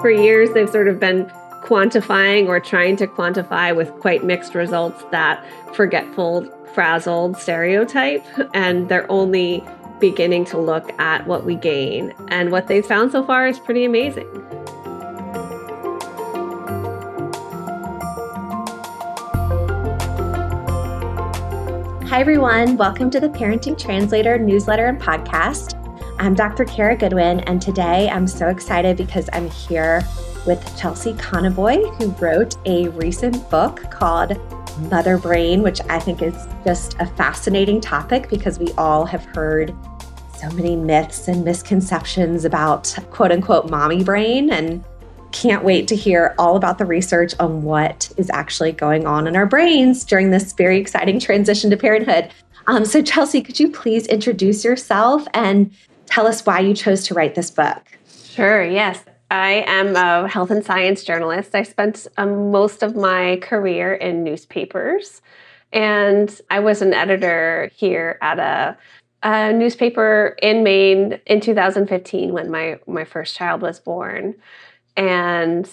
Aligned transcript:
For 0.00 0.10
years, 0.10 0.50
they've 0.52 0.68
sort 0.68 0.88
of 0.88 0.98
been 0.98 1.26
quantifying 1.62 2.48
or 2.48 2.58
trying 2.58 2.96
to 2.96 3.06
quantify 3.06 3.76
with 3.76 3.90
quite 4.00 4.24
mixed 4.24 4.54
results 4.54 5.04
that 5.10 5.44
forgetful, 5.74 6.46
frazzled 6.72 7.36
stereotype. 7.36 8.24
And 8.54 8.88
they're 8.88 9.10
only 9.12 9.62
beginning 10.00 10.46
to 10.46 10.58
look 10.58 10.90
at 10.98 11.26
what 11.26 11.44
we 11.44 11.54
gain. 11.54 12.14
And 12.28 12.50
what 12.50 12.66
they've 12.66 12.84
found 12.84 13.12
so 13.12 13.22
far 13.22 13.46
is 13.46 13.58
pretty 13.58 13.84
amazing. 13.84 14.26
Hi, 22.08 22.20
everyone. 22.20 22.78
Welcome 22.78 23.10
to 23.10 23.20
the 23.20 23.28
Parenting 23.28 23.78
Translator 23.78 24.38
newsletter 24.38 24.86
and 24.86 24.98
podcast. 24.98 25.79
I'm 26.20 26.34
Dr. 26.34 26.66
Cara 26.66 26.98
Goodwin, 26.98 27.40
and 27.40 27.62
today 27.62 28.10
I'm 28.10 28.26
so 28.26 28.48
excited 28.48 28.98
because 28.98 29.30
I'm 29.32 29.48
here 29.48 30.06
with 30.46 30.62
Chelsea 30.78 31.14
Conaboy, 31.14 31.96
who 31.96 32.10
wrote 32.22 32.56
a 32.66 32.88
recent 32.88 33.48
book 33.48 33.90
called 33.90 34.36
Mother 34.90 35.16
Brain, 35.16 35.62
which 35.62 35.80
I 35.88 35.98
think 35.98 36.20
is 36.20 36.34
just 36.62 36.94
a 37.00 37.06
fascinating 37.06 37.80
topic 37.80 38.28
because 38.28 38.58
we 38.58 38.70
all 38.72 39.06
have 39.06 39.24
heard 39.24 39.74
so 40.36 40.50
many 40.50 40.76
myths 40.76 41.26
and 41.26 41.42
misconceptions 41.42 42.44
about 42.44 42.94
quote 43.10 43.32
unquote 43.32 43.70
mommy 43.70 44.04
brain. 44.04 44.50
And 44.50 44.84
can't 45.32 45.64
wait 45.64 45.88
to 45.88 45.96
hear 45.96 46.34
all 46.38 46.54
about 46.54 46.76
the 46.76 46.84
research 46.84 47.32
on 47.40 47.62
what 47.62 48.12
is 48.18 48.28
actually 48.28 48.72
going 48.72 49.06
on 49.06 49.26
in 49.26 49.36
our 49.36 49.46
brains 49.46 50.04
during 50.04 50.32
this 50.32 50.52
very 50.52 50.76
exciting 50.76 51.18
transition 51.18 51.70
to 51.70 51.78
parenthood. 51.78 52.30
Um, 52.66 52.84
so, 52.84 53.00
Chelsea, 53.00 53.40
could 53.40 53.58
you 53.58 53.70
please 53.70 54.06
introduce 54.06 54.64
yourself 54.64 55.26
and 55.32 55.74
tell 56.10 56.26
us 56.26 56.44
why 56.44 56.60
you 56.60 56.74
chose 56.74 57.06
to 57.06 57.14
write 57.14 57.34
this 57.34 57.50
book? 57.50 57.82
Sure, 58.24 58.62
yes. 58.62 59.02
I 59.30 59.64
am 59.66 59.94
a 59.94 60.28
health 60.28 60.50
and 60.50 60.64
science 60.64 61.04
journalist. 61.04 61.54
I 61.54 61.62
spent 61.62 62.08
um, 62.16 62.50
most 62.50 62.82
of 62.82 62.96
my 62.96 63.38
career 63.40 63.94
in 63.94 64.24
newspapers, 64.24 65.22
and 65.72 66.40
I 66.50 66.58
was 66.58 66.82
an 66.82 66.92
editor 66.92 67.70
here 67.76 68.18
at 68.20 68.40
a, 68.40 68.76
a 69.22 69.52
newspaper 69.52 70.36
in 70.42 70.64
Maine 70.64 71.20
in 71.26 71.40
2015 71.40 72.32
when 72.32 72.50
my, 72.50 72.80
my 72.88 73.04
first 73.04 73.36
child 73.36 73.62
was 73.62 73.78
born. 73.78 74.34
And, 74.96 75.70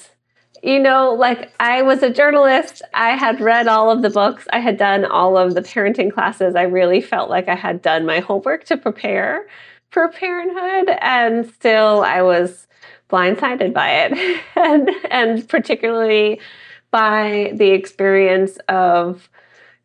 you 0.61 0.78
know, 0.78 1.14
like 1.14 1.52
I 1.59 1.81
was 1.81 2.04
a 2.04 2.14
journalist, 2.14 2.83
I 2.94 3.11
had 3.11 3.42
read 3.42 3.67
all 3.67 3.89
of 3.89 4.04
the 4.04 4.11
books, 4.11 4.48
I 4.54 4.59
had 4.59 4.78
done 4.78 5.04
all 5.04 5.36
of 5.36 5.56
the 5.56 5.61
parenting 5.61 6.14
classes. 6.14 6.56
I 6.56 6.64
really 6.64 7.02
felt 7.02 7.31
like 7.31 7.48
I 7.48 7.56
had 7.56 7.81
done 7.81 8.06
my 8.06 8.20
homework 8.20 8.66
to 8.66 8.78
prepare 8.78 9.48
for 9.98 10.09
parenthood. 10.09 10.95
And 11.02 11.52
still, 11.53 12.03
I 12.03 12.22
was 12.22 12.67
blindsided 13.09 13.73
by 13.73 13.90
it. 14.04 14.42
and, 14.56 14.92
and 15.09 15.50
particularly 15.50 16.39
by 16.92 17.52
the 17.56 17.72
experience 17.72 18.59
of 18.70 19.28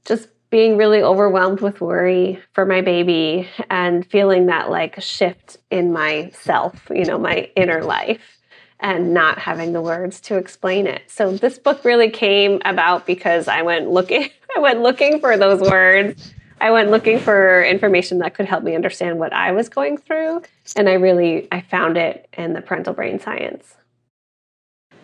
just 0.04 0.28
being 0.50 0.76
really 0.76 1.02
overwhelmed 1.02 1.62
with 1.62 1.80
worry 1.80 2.38
for 2.52 2.66
my 2.66 2.82
baby 2.82 3.48
and 3.70 4.04
feeling 4.04 4.46
that 4.46 4.68
like 4.68 5.00
shift 5.00 5.56
in 5.70 5.94
myself, 5.94 6.90
you 6.94 7.06
know, 7.06 7.16
my 7.16 7.48
inner 7.56 7.82
life 7.82 8.38
and 8.80 9.14
not 9.14 9.38
having 9.38 9.72
the 9.72 9.80
words 9.80 10.20
to 10.20 10.36
explain 10.36 10.86
it. 10.86 11.04
So 11.06 11.34
this 11.34 11.58
book 11.58 11.86
really 11.86 12.10
came 12.10 12.60
about 12.66 13.06
because 13.06 13.48
I 13.48 13.62
went 13.62 13.88
looking 13.88 14.28
I 14.54 14.60
went 14.60 14.82
looking 14.82 15.20
for 15.20 15.38
those 15.38 15.62
words. 15.62 16.34
I 16.62 16.70
went 16.70 16.90
looking 16.90 17.18
for 17.18 17.62
information 17.62 18.18
that 18.18 18.34
could 18.34 18.46
help 18.46 18.62
me 18.62 18.76
understand 18.76 19.18
what 19.18 19.32
I 19.32 19.50
was 19.50 19.68
going 19.68 19.98
through 19.98 20.42
and 20.76 20.88
I 20.88 20.94
really 20.94 21.48
I 21.50 21.60
found 21.60 21.96
it 21.98 22.28
in 22.38 22.52
the 22.52 22.62
parental 22.62 22.94
brain 22.94 23.18
science. 23.18 23.74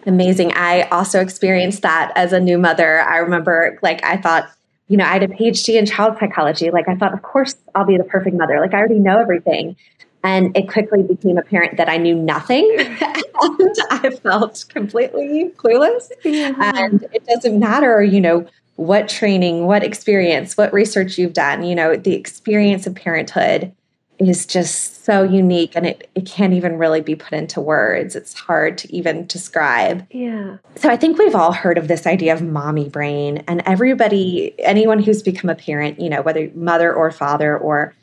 Amazing. 0.07 0.53
I 0.55 0.83
also 0.83 1.21
experienced 1.21 1.83
that 1.83 2.13
as 2.15 2.33
a 2.33 2.39
new 2.39 2.59
mother. 2.59 3.01
I 3.01 3.19
remember 3.19 3.79
like 3.83 4.03
I 4.05 4.17
thought 4.17 4.49
you 4.87 4.97
know, 4.97 5.05
I 5.05 5.13
had 5.13 5.23
a 5.23 5.29
PhD 5.29 5.79
in 5.79 5.85
child 5.85 6.17
psychology. 6.19 6.71
Like, 6.71 6.89
I 6.89 6.97
thought, 6.97 7.13
of 7.13 7.21
course, 7.21 7.55
I'll 7.75 7.85
be 7.85 7.99
the 7.99 8.05
perfect 8.05 8.35
mother. 8.35 8.59
Like, 8.59 8.73
I 8.73 8.79
already 8.79 8.99
know 8.99 9.21
everything. 9.21 9.77
And 10.25 10.57
it 10.57 10.69
quickly 10.69 11.03
became 11.03 11.37
apparent 11.37 11.77
that 11.77 11.89
I 11.89 11.99
knew 11.99 12.15
nothing 12.15 12.75
and 12.79 13.77
I 13.91 14.11
felt 14.23 14.65
completely 14.69 15.53
clueless. 15.57 16.11
Yeah. 16.25 16.55
And 16.75 17.07
it 17.13 17.25
doesn't 17.27 17.59
matter, 17.59 18.03
you 18.03 18.21
know, 18.21 18.47
what 18.79 19.09
training, 19.09 19.67
what 19.67 19.83
experience, 19.83 20.57
what 20.57 20.73
research 20.73 21.19
you've 21.19 21.33
done, 21.33 21.65
you 21.65 21.75
know, 21.75 21.97
the 21.97 22.15
experience 22.15 22.87
of 22.87 22.95
parenthood 22.95 23.73
is 24.21 24.47
just 24.47 25.05
so 25.05 25.25
unique 25.25 25.75
and 25.75 25.85
it, 25.85 26.09
it 26.15 26.25
can't 26.27 26.53
even 26.53 26.79
really 26.79 27.01
be 27.01 27.17
put 27.17 27.33
into 27.33 27.61
words. 27.61 28.15
It's 28.15 28.35
hard 28.35 28.79
to 28.79 28.95
even 28.95 29.27
describe. 29.27 30.07
Yeah. 30.13 30.59
So 30.77 30.89
I 30.89 30.97
think 30.97 31.19
we've 31.19 31.35
all 31.35 31.53
heard 31.53 31.77
of 31.77 31.89
this 31.89 32.07
idea 32.07 32.33
of 32.33 32.41
mommy 32.41 32.89
brain 32.89 33.39
and 33.49 33.63
everybody, 33.67 34.55
anyone 34.61 35.03
who's 35.03 35.25
become 35.25 35.51
a 35.51 35.57
parent, 35.57 35.99
you 35.99 36.09
know, 36.09 36.23
whether 36.23 36.49
mother 36.55 36.95
or 36.95 37.11
father 37.11 37.59
or 37.59 37.95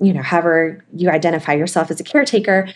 you 0.00 0.12
know, 0.12 0.22
however 0.22 0.84
you 0.96 1.10
identify 1.10 1.52
yourself 1.52 1.92
as 1.92 2.00
a 2.00 2.04
caretaker, 2.04 2.68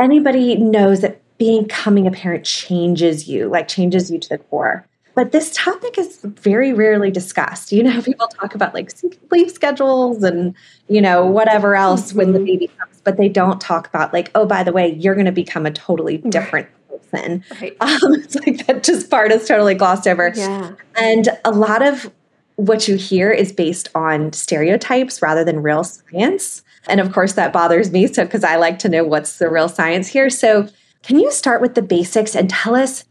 anybody 0.00 0.56
knows 0.56 1.00
that 1.02 1.22
becoming 1.38 2.08
a 2.08 2.10
parent 2.10 2.44
changes 2.44 3.28
you, 3.28 3.48
like 3.48 3.68
changes 3.68 4.10
you 4.10 4.18
to 4.18 4.28
the 4.28 4.38
core. 4.38 4.84
But 5.14 5.32
this 5.32 5.52
topic 5.54 5.96
is 5.98 6.18
very 6.22 6.72
rarely 6.72 7.10
discussed. 7.10 7.72
You 7.72 7.82
know, 7.82 8.02
people 8.02 8.26
talk 8.28 8.54
about 8.54 8.74
like 8.74 8.90
sleep 8.90 9.50
schedules 9.50 10.22
and, 10.22 10.54
you 10.88 11.00
know, 11.00 11.24
whatever 11.24 11.76
else 11.76 12.08
mm-hmm. 12.08 12.18
when 12.18 12.32
the 12.32 12.38
mm-hmm. 12.38 12.46
baby 12.46 12.70
comes, 12.78 13.00
but 13.04 13.16
they 13.16 13.28
don't 13.28 13.60
talk 13.60 13.88
about 13.88 14.12
like, 14.12 14.30
oh, 14.34 14.46
by 14.46 14.62
the 14.62 14.72
way, 14.72 14.94
you're 14.94 15.14
going 15.14 15.26
to 15.26 15.32
become 15.32 15.66
a 15.66 15.70
totally 15.70 16.18
different 16.18 16.68
person. 16.88 17.44
Right. 17.60 17.76
Um, 17.80 18.14
it's 18.14 18.34
like 18.34 18.66
that 18.66 18.82
just 18.82 19.10
part 19.10 19.30
is 19.30 19.46
totally 19.46 19.74
glossed 19.74 20.06
over. 20.06 20.32
Yeah. 20.34 20.72
And 20.96 21.28
a 21.44 21.52
lot 21.52 21.86
of 21.86 22.10
what 22.56 22.88
you 22.88 22.96
hear 22.96 23.30
is 23.30 23.52
based 23.52 23.88
on 23.94 24.32
stereotypes 24.32 25.20
rather 25.20 25.44
than 25.44 25.62
real 25.62 25.84
science. 25.84 26.62
And 26.86 27.00
of 27.00 27.12
course, 27.12 27.34
that 27.34 27.52
bothers 27.52 27.90
me. 27.90 28.06
So, 28.06 28.24
because 28.24 28.44
I 28.44 28.56
like 28.56 28.78
to 28.80 28.88
know 28.88 29.04
what's 29.04 29.38
the 29.38 29.48
real 29.48 29.68
science 29.68 30.08
here. 30.08 30.30
So, 30.30 30.68
can 31.02 31.18
you 31.18 31.30
start 31.30 31.60
with 31.60 31.74
the 31.74 31.82
basics 31.82 32.34
and 32.34 32.48
tell 32.48 32.74
us 32.74 33.04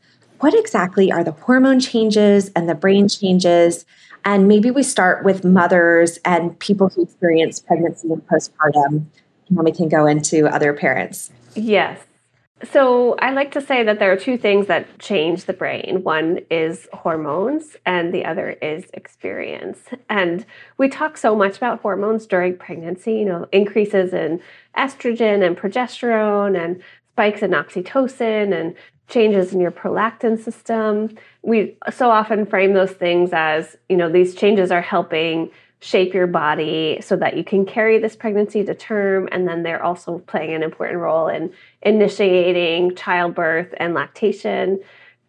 what 0.43 0.53
exactly 0.53 1.09
are 1.09 1.23
the 1.23 1.31
hormone 1.31 1.79
changes 1.79 2.49
and 2.49 2.67
the 2.67 2.75
brain 2.75 3.07
changes? 3.07 3.85
And 4.25 4.45
maybe 4.45 4.71
we 4.71 4.83
start 4.83 5.23
with 5.23 5.45
mothers 5.45 6.19
and 6.25 6.59
people 6.59 6.89
who 6.89 7.03
experience 7.03 7.61
pregnancy 7.61 8.09
and 8.11 8.21
postpartum, 8.27 9.05
and 9.47 9.57
then 9.57 9.63
we 9.63 9.71
can 9.71 9.87
go 9.87 10.05
into 10.05 10.47
other 10.47 10.73
parents. 10.73 11.31
Yes. 11.55 11.97
So 12.61 13.15
I 13.19 13.31
like 13.31 13.53
to 13.53 13.61
say 13.61 13.83
that 13.83 13.99
there 13.99 14.11
are 14.11 14.17
two 14.17 14.37
things 14.37 14.67
that 14.67 14.99
change 14.99 15.45
the 15.45 15.53
brain. 15.53 16.03
One 16.03 16.41
is 16.51 16.89
hormones, 16.91 17.77
and 17.85 18.13
the 18.13 18.25
other 18.25 18.51
is 18.61 18.83
experience. 18.93 19.79
And 20.09 20.45
we 20.77 20.89
talk 20.89 21.15
so 21.17 21.37
much 21.37 21.55
about 21.55 21.79
hormones 21.79 22.25
during 22.25 22.57
pregnancy, 22.57 23.13
you 23.13 23.25
know, 23.25 23.47
increases 23.53 24.11
in 24.11 24.41
estrogen 24.77 25.45
and 25.45 25.55
progesterone, 25.57 26.61
and 26.61 26.83
spikes 27.13 27.43
in 27.43 27.51
oxytocin, 27.51 28.53
and 28.53 28.75
changes 29.07 29.53
in 29.53 29.59
your 29.59 29.71
prolactin 29.71 30.41
system. 30.41 31.17
We 31.41 31.77
so 31.91 32.09
often 32.09 32.45
frame 32.45 32.73
those 32.73 32.91
things 32.91 33.31
as, 33.33 33.75
you 33.89 33.97
know, 33.97 34.09
these 34.09 34.35
changes 34.35 34.71
are 34.71 34.81
helping 34.81 35.51
shape 35.83 36.13
your 36.13 36.27
body 36.27 36.99
so 37.01 37.17
that 37.17 37.35
you 37.35 37.43
can 37.43 37.65
carry 37.65 37.99
this 37.99 38.15
pregnancy 38.15 38.63
to 38.63 38.73
term. 38.73 39.27
And 39.31 39.47
then 39.47 39.63
they're 39.63 39.83
also 39.83 40.19
playing 40.19 40.53
an 40.53 40.63
important 40.63 40.99
role 40.99 41.27
in 41.27 41.53
initiating 41.81 42.95
childbirth 42.95 43.73
and 43.77 43.93
lactation. 43.93 44.79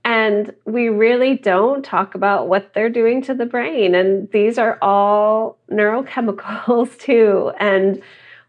And 0.04 0.54
we 0.64 0.88
really 0.90 1.36
don't 1.36 1.84
talk 1.84 2.14
about 2.14 2.46
what 2.46 2.72
they're 2.72 2.90
doing 2.90 3.20
to 3.22 3.34
the 3.34 3.46
brain. 3.46 3.96
And 3.96 4.30
these 4.30 4.56
are 4.56 4.78
all 4.80 5.58
neurochemicals 5.72 6.98
too. 7.00 7.50
And 7.58 8.00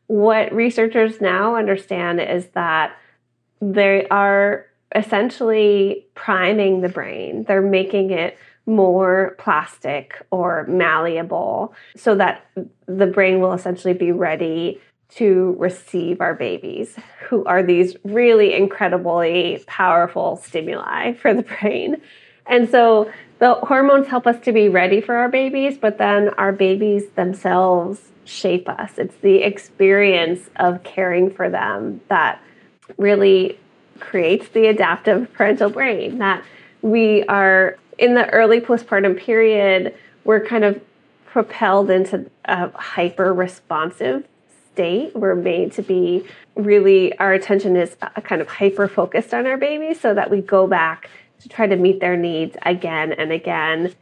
what 0.05 0.53
researchers 0.53 1.19
now 1.19 1.55
understand 1.55 2.21
is 2.21 2.45
that 2.49 2.95
they 3.61 4.07
are 4.09 4.67
essentially 4.93 6.05
priming 6.15 6.81
the 6.81 6.89
brain, 6.89 7.43
they're 7.43 7.61
making 7.61 8.11
it 8.11 8.37
more 8.65 9.35
plastic 9.37 10.25
or 10.31 10.65
malleable 10.67 11.73
so 11.95 12.15
that 12.15 12.45
the 12.87 13.07
brain 13.07 13.39
will 13.39 13.53
essentially 13.53 13.93
be 13.93 14.11
ready 14.11 14.81
to 15.07 15.55
receive 15.59 16.19
our 16.19 16.33
babies, 16.33 16.95
who 17.29 17.45
are 17.45 17.61
these 17.61 17.95
really 18.03 18.53
incredibly 18.53 19.63
powerful 19.67 20.37
stimuli 20.37 21.13
for 21.13 21.33
the 21.33 21.43
brain. 21.61 22.01
And 22.47 22.69
so 22.69 23.11
the 23.39 23.55
hormones 23.55 24.07
help 24.07 24.27
us 24.27 24.39
to 24.45 24.51
be 24.51 24.69
ready 24.69 25.01
for 25.01 25.15
our 25.15 25.29
babies, 25.29 25.77
but 25.77 25.97
then 25.97 26.29
our 26.29 26.51
babies 26.51 27.09
themselves 27.11 28.11
shape 28.23 28.67
us. 28.67 28.97
It's 28.97 29.15
the 29.17 29.43
experience 29.43 30.49
of 30.55 30.83
caring 30.83 31.29
for 31.29 31.49
them 31.49 32.01
that 32.09 32.41
really 32.97 33.59
creates 33.99 34.49
the 34.49 34.67
adaptive 34.67 35.31
parental 35.33 35.69
brain 35.69 36.19
that 36.19 36.43
we 36.81 37.23
are 37.23 37.77
in 37.97 38.13
the 38.13 38.29
early 38.29 38.59
postpartum 38.59 39.17
period, 39.17 39.95
we're 40.23 40.45
kind 40.45 40.63
of 40.63 40.81
propelled 41.25 41.89
into 41.89 42.29
a 42.45 42.69
hyper 42.77 43.33
responsive 43.33 44.25
state. 44.71 45.15
We're 45.15 45.35
made 45.35 45.71
to 45.73 45.81
be 45.81 46.25
really, 46.55 47.17
our 47.17 47.33
attention 47.33 47.75
is 47.75 47.95
kind 48.23 48.41
of 48.41 48.47
hyper 48.47 48.87
focused 48.87 49.33
on 49.33 49.45
our 49.45 49.57
babies 49.57 49.99
so 49.99 50.13
that 50.13 50.29
we 50.29 50.41
go 50.41 50.67
back 50.67 51.09
to 51.41 51.49
try 51.49 51.67
to 51.67 51.75
meet 51.75 51.99
their 51.99 52.17
needs 52.17 52.55
again 52.63 53.13
and 53.13 53.31
again. 53.31 53.93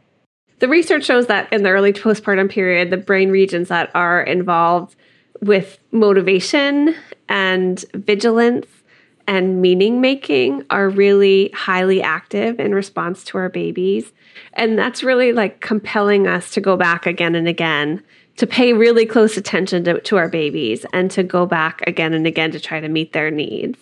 The 0.60 0.68
research 0.68 1.04
shows 1.04 1.26
that 1.26 1.52
in 1.52 1.62
the 1.62 1.70
early 1.70 1.92
postpartum 1.92 2.50
period, 2.50 2.90
the 2.90 2.96
brain 2.96 3.30
regions 3.30 3.68
that 3.68 3.90
are 3.94 4.22
involved 4.22 4.96
with 5.40 5.78
motivation 5.90 6.94
and 7.28 7.84
vigilance 7.94 8.66
and 9.26 9.60
meaning 9.60 10.00
making 10.00 10.64
are 10.70 10.88
really 10.88 11.50
highly 11.54 12.02
active 12.02 12.60
in 12.60 12.74
response 12.74 13.24
to 13.24 13.38
our 13.38 13.48
babies. 13.48 14.12
And 14.54 14.78
that's 14.78 15.02
really 15.02 15.32
like 15.32 15.60
compelling 15.60 16.26
us 16.26 16.50
to 16.52 16.60
go 16.60 16.76
back 16.76 17.06
again 17.06 17.34
and 17.34 17.48
again, 17.48 18.02
to 18.36 18.46
pay 18.46 18.72
really 18.72 19.06
close 19.06 19.36
attention 19.36 19.84
to, 19.84 20.00
to 20.00 20.16
our 20.16 20.28
babies 20.28 20.84
and 20.92 21.10
to 21.12 21.22
go 21.22 21.46
back 21.46 21.82
again 21.86 22.12
and 22.12 22.26
again 22.26 22.50
to 22.52 22.60
try 22.60 22.80
to 22.80 22.88
meet 22.88 23.12
their 23.12 23.30
needs. 23.30 23.78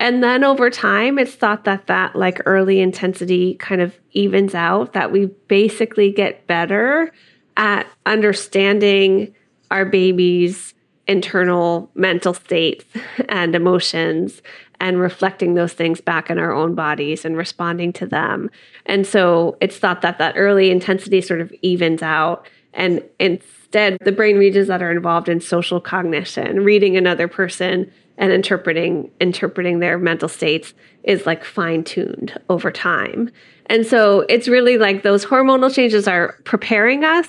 And 0.00 0.22
then 0.22 0.42
over 0.42 0.70
time, 0.70 1.18
it's 1.18 1.34
thought 1.34 1.64
that 1.64 1.86
that 1.86 2.16
like 2.16 2.40
early 2.46 2.80
intensity 2.80 3.54
kind 3.54 3.80
of 3.80 3.98
evens 4.12 4.54
out, 4.54 4.92
that 4.92 5.12
we 5.12 5.26
basically 5.48 6.10
get 6.10 6.46
better 6.46 7.12
at 7.56 7.86
understanding 8.04 9.34
our 9.70 9.84
babies' 9.84 10.74
internal 11.06 11.90
mental 11.94 12.34
states 12.34 12.84
and 13.28 13.54
emotions 13.54 14.42
and 14.84 15.00
reflecting 15.00 15.54
those 15.54 15.72
things 15.72 16.02
back 16.02 16.28
in 16.28 16.38
our 16.38 16.52
own 16.52 16.74
bodies 16.74 17.24
and 17.24 17.38
responding 17.38 17.90
to 17.90 18.04
them. 18.04 18.50
And 18.84 19.06
so 19.06 19.56
it's 19.62 19.78
thought 19.78 20.02
that 20.02 20.18
that 20.18 20.34
early 20.36 20.70
intensity 20.70 21.22
sort 21.22 21.40
of 21.40 21.50
evens 21.62 22.02
out. 22.02 22.46
And 22.74 23.02
instead, 23.18 23.96
the 24.04 24.12
brain 24.12 24.36
regions 24.36 24.68
that 24.68 24.82
are 24.82 24.90
involved 24.90 25.30
in 25.30 25.40
social 25.40 25.80
cognition, 25.80 26.62
reading 26.64 26.98
another 26.98 27.28
person 27.28 27.90
and 28.18 28.30
interpreting 28.30 29.10
interpreting 29.20 29.78
their 29.78 29.96
mental 29.96 30.28
states 30.28 30.74
is 31.02 31.24
like 31.24 31.46
fine-tuned 31.46 32.38
over 32.50 32.70
time. 32.70 33.30
And 33.66 33.86
so 33.86 34.26
it's 34.28 34.48
really 34.48 34.76
like 34.76 35.02
those 35.02 35.24
hormonal 35.24 35.74
changes 35.74 36.06
are 36.06 36.38
preparing 36.44 37.04
us 37.04 37.26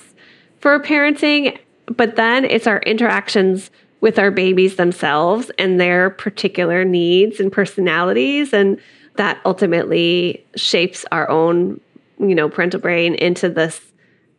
for 0.60 0.78
parenting, 0.78 1.58
but 1.86 2.16
then 2.16 2.44
it's 2.44 2.66
our 2.66 2.80
interactions 2.80 3.70
with 4.06 4.20
our 4.20 4.30
babies 4.30 4.76
themselves 4.76 5.50
and 5.58 5.80
their 5.80 6.10
particular 6.10 6.84
needs 6.84 7.40
and 7.40 7.50
personalities 7.50 8.52
and 8.52 8.78
that 9.16 9.40
ultimately 9.44 10.46
shapes 10.54 11.04
our 11.10 11.28
own 11.28 11.80
you 12.20 12.32
know 12.32 12.48
parental 12.48 12.78
brain 12.78 13.16
into 13.16 13.48
this 13.48 13.80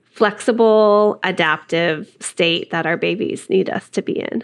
flexible 0.05 1.19
adaptive 1.21 2.15
state 2.21 2.69
that 2.69 2.85
our 2.85 2.95
babies 2.95 3.49
need 3.49 3.69
us 3.69 3.89
to 3.89 4.01
be 4.01 4.17
in. 4.17 4.41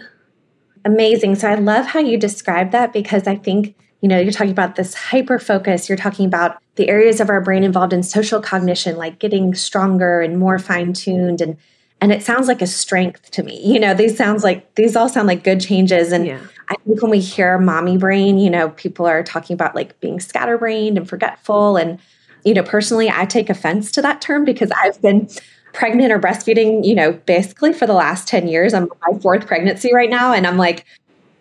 Amazing. 0.84 1.36
So 1.36 1.48
i 1.48 1.54
love 1.54 1.86
how 1.86 2.00
you 2.00 2.18
describe 2.18 2.72
that 2.72 2.92
because 2.92 3.26
i 3.26 3.34
think 3.34 3.74
you 4.02 4.08
know 4.10 4.20
you're 4.20 4.30
talking 4.30 4.52
about 4.52 4.76
this 4.76 4.92
hyper 4.92 5.38
focus 5.38 5.88
you're 5.88 5.96
talking 5.96 6.26
about 6.26 6.58
the 6.74 6.90
areas 6.90 7.18
of 7.18 7.30
our 7.30 7.40
brain 7.40 7.64
involved 7.64 7.94
in 7.94 8.02
social 8.02 8.42
cognition 8.42 8.98
like 8.98 9.20
getting 9.20 9.54
stronger 9.54 10.20
and 10.20 10.38
more 10.38 10.58
fine 10.58 10.92
tuned 10.92 11.40
and 11.40 11.56
and 12.04 12.12
it 12.12 12.22
sounds 12.22 12.48
like 12.48 12.60
a 12.60 12.66
strength 12.66 13.30
to 13.30 13.42
me. 13.42 13.58
You 13.64 13.80
know 13.80 13.94
these 13.94 14.14
sounds 14.14 14.44
like 14.44 14.74
these 14.74 14.94
all 14.94 15.08
sound 15.08 15.26
like 15.26 15.42
good 15.42 15.58
changes. 15.58 16.12
And 16.12 16.26
yeah. 16.26 16.40
i 16.68 16.74
think 16.84 17.00
when 17.00 17.10
we 17.10 17.18
hear 17.18 17.58
mommy 17.58 17.96
brain 17.96 18.38
you 18.38 18.50
know 18.50 18.68
people 18.70 19.06
are 19.06 19.22
talking 19.22 19.54
about 19.54 19.74
like 19.74 19.98
being 20.00 20.20
scatterbrained 20.20 20.98
and 20.98 21.08
forgetful. 21.08 21.78
And 21.78 21.98
you 22.44 22.52
know 22.52 22.62
personally 22.62 23.10
i 23.10 23.24
take 23.24 23.48
offense 23.48 23.90
to 23.92 24.02
that 24.02 24.20
term 24.20 24.44
because 24.44 24.70
i've 24.82 25.00
been 25.00 25.30
pregnant 25.72 26.12
or 26.12 26.18
breastfeeding 26.20 26.84
you 26.84 26.94
know 26.94 27.12
basically 27.24 27.72
for 27.72 27.86
the 27.86 27.94
last 27.94 28.28
10 28.28 28.48
years. 28.48 28.74
I'm 28.74 28.90
my 29.08 29.18
fourth 29.20 29.46
pregnancy 29.46 29.94
right 29.94 30.10
now. 30.10 30.34
And 30.34 30.46
i'm 30.46 30.58
like 30.58 30.84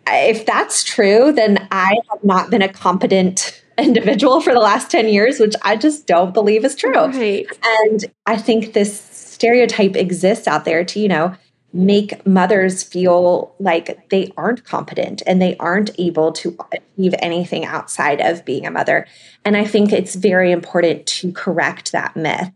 if 0.07 0.45
that's 0.45 0.85
true 0.85 1.33
then 1.33 1.67
i 1.71 1.97
have 2.09 2.23
not 2.23 2.49
been 2.49 2.61
a 2.61 2.71
competent 2.71 3.61
individual 3.77 4.39
for 4.39 4.53
the 4.53 4.59
last 4.59 4.89
10 4.91 5.09
years 5.09 5.39
which 5.39 5.55
i 5.63 5.75
just 5.75 6.07
don't 6.07 6.33
believe 6.33 6.63
is 6.63 6.75
true. 6.75 6.93
Right. 6.93 7.47
and 7.81 8.05
i 8.25 8.37
think 8.37 8.71
this 8.71 9.12
stereotype 9.43 9.97
exists 9.97 10.47
out 10.47 10.63
there 10.63 10.85
to, 10.85 11.01
you 11.01 11.09
know, 11.09 11.35
make 11.73 12.25
mothers 12.25 12.81
feel 12.81 13.53
like 13.59 14.09
they 14.09 14.31
aren't 14.37 14.63
competent 14.63 15.21
and 15.27 15.41
they 15.41 15.57
aren't 15.57 15.89
able 15.99 16.31
to 16.31 16.57
achieve 16.71 17.13
anything 17.19 17.65
outside 17.65 18.21
of 18.21 18.45
being 18.45 18.65
a 18.65 18.71
mother. 18.71 19.05
And 19.43 19.57
I 19.57 19.65
think 19.65 19.91
it's 19.91 20.15
very 20.15 20.53
important 20.53 21.05
to 21.07 21.33
correct 21.33 21.91
that 21.91 22.15
myth. 22.15 22.51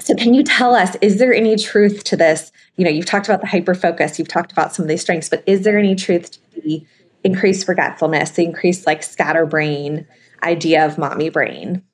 So, 0.00 0.16
can 0.16 0.34
you 0.34 0.42
tell 0.42 0.74
us, 0.74 0.96
is 1.00 1.20
there 1.20 1.32
any 1.32 1.54
truth 1.54 2.02
to 2.04 2.16
this? 2.16 2.50
You 2.74 2.84
know, 2.84 2.90
you've 2.90 3.06
talked 3.06 3.28
about 3.28 3.40
the 3.40 3.46
hyper 3.46 3.76
focus, 3.76 4.18
you've 4.18 4.26
talked 4.26 4.50
about 4.50 4.74
some 4.74 4.82
of 4.82 4.88
these 4.88 5.02
strengths, 5.02 5.28
but 5.28 5.44
is 5.46 5.62
there 5.62 5.78
any 5.78 5.94
truth 5.94 6.32
to 6.32 6.60
the 6.62 6.84
increased 7.22 7.64
forgetfulness, 7.64 8.30
the 8.30 8.44
increased 8.44 8.88
like 8.88 9.04
scatterbrain 9.04 10.04
idea 10.42 10.84
of 10.84 10.98
mommy 10.98 11.28
brain? 11.28 11.84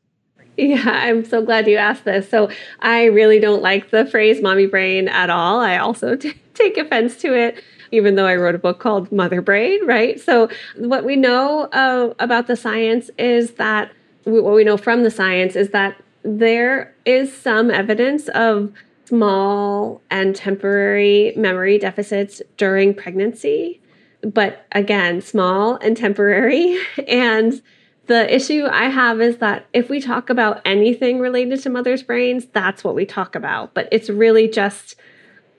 Yeah, 0.57 0.83
I'm 0.87 1.25
so 1.25 1.43
glad 1.43 1.67
you 1.67 1.77
asked 1.77 2.05
this. 2.05 2.29
So, 2.29 2.51
I 2.81 3.05
really 3.05 3.41
don't 3.41 3.63
like 3.63 3.91
the 3.91 4.05
phrase 4.07 4.43
mommy 4.43 4.67
brain 4.67 5.09
at 5.09 5.31
all. 5.31 5.61
I 5.61 5.79
also 5.79 6.17
t- 6.17 6.35
take 6.55 6.77
offense 6.77 7.17
to 7.19 7.35
it, 7.35 7.63
even 7.93 8.15
though 8.15 8.27
I 8.27 8.37
wrote 8.37 8.55
a 8.55 8.59
book 8.59 8.79
called 8.79 9.11
Mother 9.11 9.41
Brain, 9.41 9.87
right? 9.87 10.21
So, 10.21 10.49
what 10.77 11.05
we 11.05 11.17
know 11.17 11.63
uh, 11.73 12.15
about 12.19 12.47
the 12.47 12.57
science 12.57 13.11
is 13.19 13.53
that 13.53 13.93
what 14.25 14.55
we 14.55 14.65
know 14.65 14.77
from 14.77 15.03
the 15.03 15.11
science 15.11 15.57
is 15.57 15.71
that 15.71 16.01
there 16.23 16.95
is 17.07 17.35
some 17.35 17.71
evidence 17.71 18.29
of 18.29 18.73
small 19.07 20.03
and 20.11 20.37
temporary 20.37 21.33
memory 21.37 21.79
deficits 21.79 22.43
during 22.59 22.95
pregnancy. 22.95 23.81
But 24.23 24.67
again, 24.73 25.23
small 25.23 25.77
and 25.77 25.97
temporary. 25.97 26.79
And 27.09 27.63
the 28.11 28.35
issue 28.35 28.67
I 28.69 28.87
have 28.87 29.21
is 29.21 29.37
that 29.37 29.67
if 29.73 29.89
we 29.89 30.01
talk 30.01 30.31
about 30.31 30.61
anything 30.65 31.21
related 31.21 31.63
to 31.63 31.71
mother's 31.71 32.03
brains, 32.03 32.45
that's 32.47 32.83
what 32.83 32.97
we 32.97 33.07
talk 33.07 33.37
about. 33.37 33.73
But 33.73 33.89
it's 33.93 34.11
really 34.11 34.49
just 34.49 34.97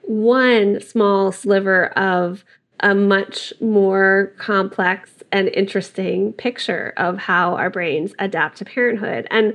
one 0.01 0.81
small 0.81 1.31
sliver 1.31 1.97
of 1.97 2.43
a 2.81 2.93
much 2.93 3.53
more 3.61 4.33
complex 4.37 5.23
and 5.31 5.47
interesting 5.47 6.33
picture 6.33 6.93
of 6.97 7.19
how 7.19 7.55
our 7.55 7.69
brains 7.69 8.13
adapt 8.19 8.57
to 8.57 8.65
parenthood. 8.65 9.27
And 9.31 9.53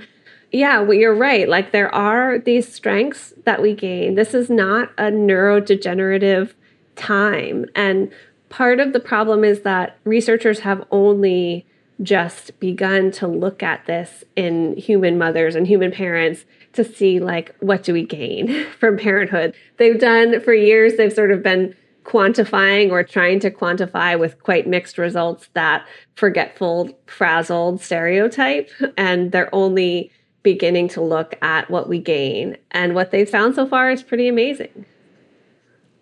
yeah, 0.50 0.80
well, 0.80 0.94
you're 0.94 1.14
right. 1.14 1.46
Like 1.46 1.72
there 1.72 1.94
are 1.94 2.38
these 2.38 2.72
strengths 2.72 3.34
that 3.44 3.60
we 3.60 3.74
gain. 3.74 4.14
This 4.14 4.32
is 4.32 4.48
not 4.48 4.90
a 4.96 5.10
neurodegenerative 5.10 6.54
time. 6.94 7.66
And 7.74 8.10
part 8.48 8.80
of 8.80 8.94
the 8.94 9.00
problem 9.00 9.44
is 9.44 9.60
that 9.62 9.98
researchers 10.04 10.60
have 10.60 10.82
only 10.90 11.66
just 12.02 12.58
begun 12.60 13.10
to 13.10 13.26
look 13.26 13.62
at 13.62 13.86
this 13.86 14.22
in 14.34 14.76
human 14.76 15.16
mothers 15.16 15.54
and 15.54 15.66
human 15.66 15.90
parents 15.90 16.44
to 16.74 16.84
see 16.84 17.18
like 17.18 17.54
what 17.60 17.82
do 17.82 17.92
we 17.92 18.04
gain 18.04 18.66
from 18.78 18.98
parenthood? 18.98 19.54
They've 19.78 19.98
done 19.98 20.40
for 20.40 20.52
years 20.52 20.96
they've 20.96 21.12
sort 21.12 21.30
of 21.30 21.42
been 21.42 21.74
quantifying 22.04 22.90
or 22.90 23.02
trying 23.02 23.40
to 23.40 23.50
quantify 23.50 24.18
with 24.18 24.40
quite 24.42 24.66
mixed 24.66 24.96
results 24.96 25.48
that 25.54 25.84
forgetful 26.14 26.96
frazzled 27.06 27.80
stereotype 27.80 28.70
and 28.96 29.32
they're 29.32 29.52
only 29.52 30.12
beginning 30.44 30.86
to 30.86 31.00
look 31.00 31.34
at 31.42 31.68
what 31.68 31.88
we 31.88 31.98
gain. 31.98 32.56
And 32.70 32.94
what 32.94 33.10
they've 33.10 33.28
found 33.28 33.56
so 33.56 33.66
far 33.66 33.90
is 33.90 34.04
pretty 34.04 34.28
amazing. 34.28 34.86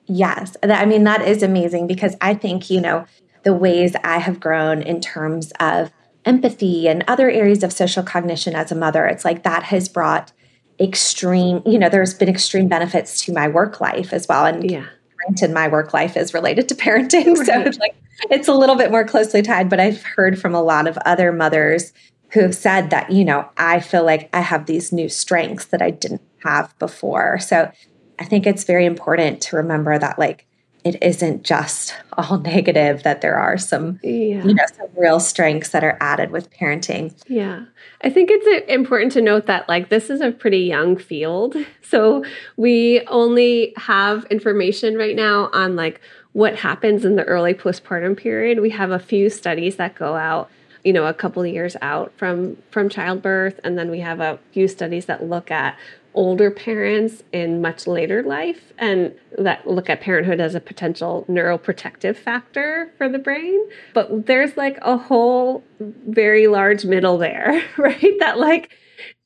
Yes. 0.06 0.54
I 0.62 0.84
mean 0.84 1.04
that 1.04 1.22
is 1.22 1.42
amazing 1.42 1.86
because 1.86 2.14
i 2.20 2.34
think 2.34 2.68
you 2.68 2.80
know 2.80 3.06
the 3.44 3.54
ways 3.54 3.94
I 4.02 4.18
have 4.18 4.40
grown 4.40 4.82
in 4.82 5.00
terms 5.00 5.52
of 5.60 5.90
empathy 6.24 6.88
and 6.88 7.04
other 7.06 7.30
areas 7.30 7.62
of 7.62 7.72
social 7.72 8.02
cognition 8.02 8.54
as 8.54 8.72
a 8.72 8.74
mother. 8.74 9.06
It's 9.06 9.24
like 9.24 9.42
that 9.42 9.64
has 9.64 9.88
brought 9.88 10.32
extreme, 10.80 11.62
you 11.66 11.78
know, 11.78 11.88
there's 11.88 12.14
been 12.14 12.28
extreme 12.28 12.68
benefits 12.68 13.24
to 13.24 13.32
my 13.32 13.48
work 13.48 13.80
life 13.80 14.12
as 14.12 14.26
well. 14.26 14.46
And 14.46 14.68
yeah. 14.70 14.86
granted, 15.16 15.50
my 15.52 15.68
work 15.68 15.92
life 15.94 16.16
is 16.16 16.34
related 16.34 16.68
to 16.70 16.74
parenting. 16.74 17.36
Right. 17.36 17.46
So 17.46 17.60
it's 17.60 17.78
like 17.78 17.94
it's 18.30 18.48
a 18.48 18.54
little 18.54 18.76
bit 18.76 18.90
more 18.90 19.04
closely 19.04 19.42
tied, 19.42 19.68
but 19.68 19.80
I've 19.80 20.02
heard 20.02 20.40
from 20.40 20.54
a 20.54 20.62
lot 20.62 20.86
of 20.86 20.96
other 21.04 21.32
mothers 21.32 21.92
who 22.30 22.40
have 22.40 22.54
said 22.54 22.90
that, 22.90 23.12
you 23.12 23.24
know, 23.24 23.48
I 23.56 23.80
feel 23.80 24.04
like 24.04 24.28
I 24.32 24.40
have 24.40 24.66
these 24.66 24.92
new 24.92 25.08
strengths 25.08 25.66
that 25.66 25.82
I 25.82 25.90
didn't 25.90 26.22
have 26.42 26.76
before. 26.78 27.38
So 27.38 27.70
I 28.18 28.24
think 28.24 28.46
it's 28.46 28.64
very 28.64 28.86
important 28.86 29.40
to 29.42 29.56
remember 29.56 29.98
that 29.98 30.18
like 30.18 30.46
it 30.84 31.02
isn't 31.02 31.42
just 31.42 31.96
all 32.12 32.38
negative 32.40 33.02
that 33.02 33.22
there 33.22 33.36
are 33.36 33.58
some 33.58 33.98
yeah. 34.02 34.44
you 34.44 34.54
know 34.54 34.64
some 34.76 34.88
real 34.96 35.18
strengths 35.18 35.70
that 35.70 35.82
are 35.82 35.96
added 36.00 36.30
with 36.30 36.50
parenting. 36.50 37.14
Yeah. 37.26 37.64
I 38.02 38.10
think 38.10 38.30
it's 38.30 38.46
uh, 38.46 38.72
important 38.72 39.12
to 39.12 39.22
note 39.22 39.46
that 39.46 39.68
like 39.68 39.88
this 39.88 40.10
is 40.10 40.20
a 40.20 40.30
pretty 40.30 40.60
young 40.60 40.96
field. 40.96 41.56
So 41.86 42.24
we 42.56 43.02
only 43.06 43.72
have 43.76 44.24
information 44.24 44.96
right 44.96 45.14
now 45.14 45.48
on 45.52 45.76
like 45.76 46.00
what 46.32 46.56
happens 46.56 47.04
in 47.04 47.14
the 47.14 47.22
early 47.22 47.54
postpartum 47.54 48.16
period. 48.16 48.58
We 48.58 48.70
have 48.70 48.90
a 48.90 48.98
few 48.98 49.30
studies 49.30 49.76
that 49.76 49.94
go 49.94 50.16
out 50.16 50.50
you 50.82 50.92
know, 50.92 51.06
a 51.06 51.14
couple 51.14 51.46
years 51.46 51.76
out 51.80 52.12
from 52.16 52.56
from 52.70 52.88
childbirth 52.88 53.60
and 53.62 53.78
then 53.78 53.90
we 53.90 54.00
have 54.00 54.20
a 54.20 54.38
few 54.52 54.66
studies 54.66 55.06
that 55.06 55.22
look 55.22 55.50
at 55.50 55.78
older 56.14 56.50
parents 56.50 57.22
in 57.32 57.60
much 57.60 57.86
later 57.86 58.22
life 58.22 58.72
and 58.78 59.14
that 59.36 59.66
look 59.66 59.90
at 59.90 60.00
parenthood 60.00 60.40
as 60.40 60.54
a 60.54 60.60
potential 60.60 61.26
neuroprotective 61.28 62.16
factor 62.16 62.92
for 62.96 63.08
the 63.08 63.18
brain. 63.18 63.60
But 63.92 64.26
there's 64.26 64.56
like 64.56 64.78
a 64.82 64.96
whole 64.96 65.64
very 65.80 66.46
large 66.46 66.84
middle 66.84 67.18
there, 67.18 67.62
right? 67.76 68.14
That 68.20 68.38
like 68.38 68.70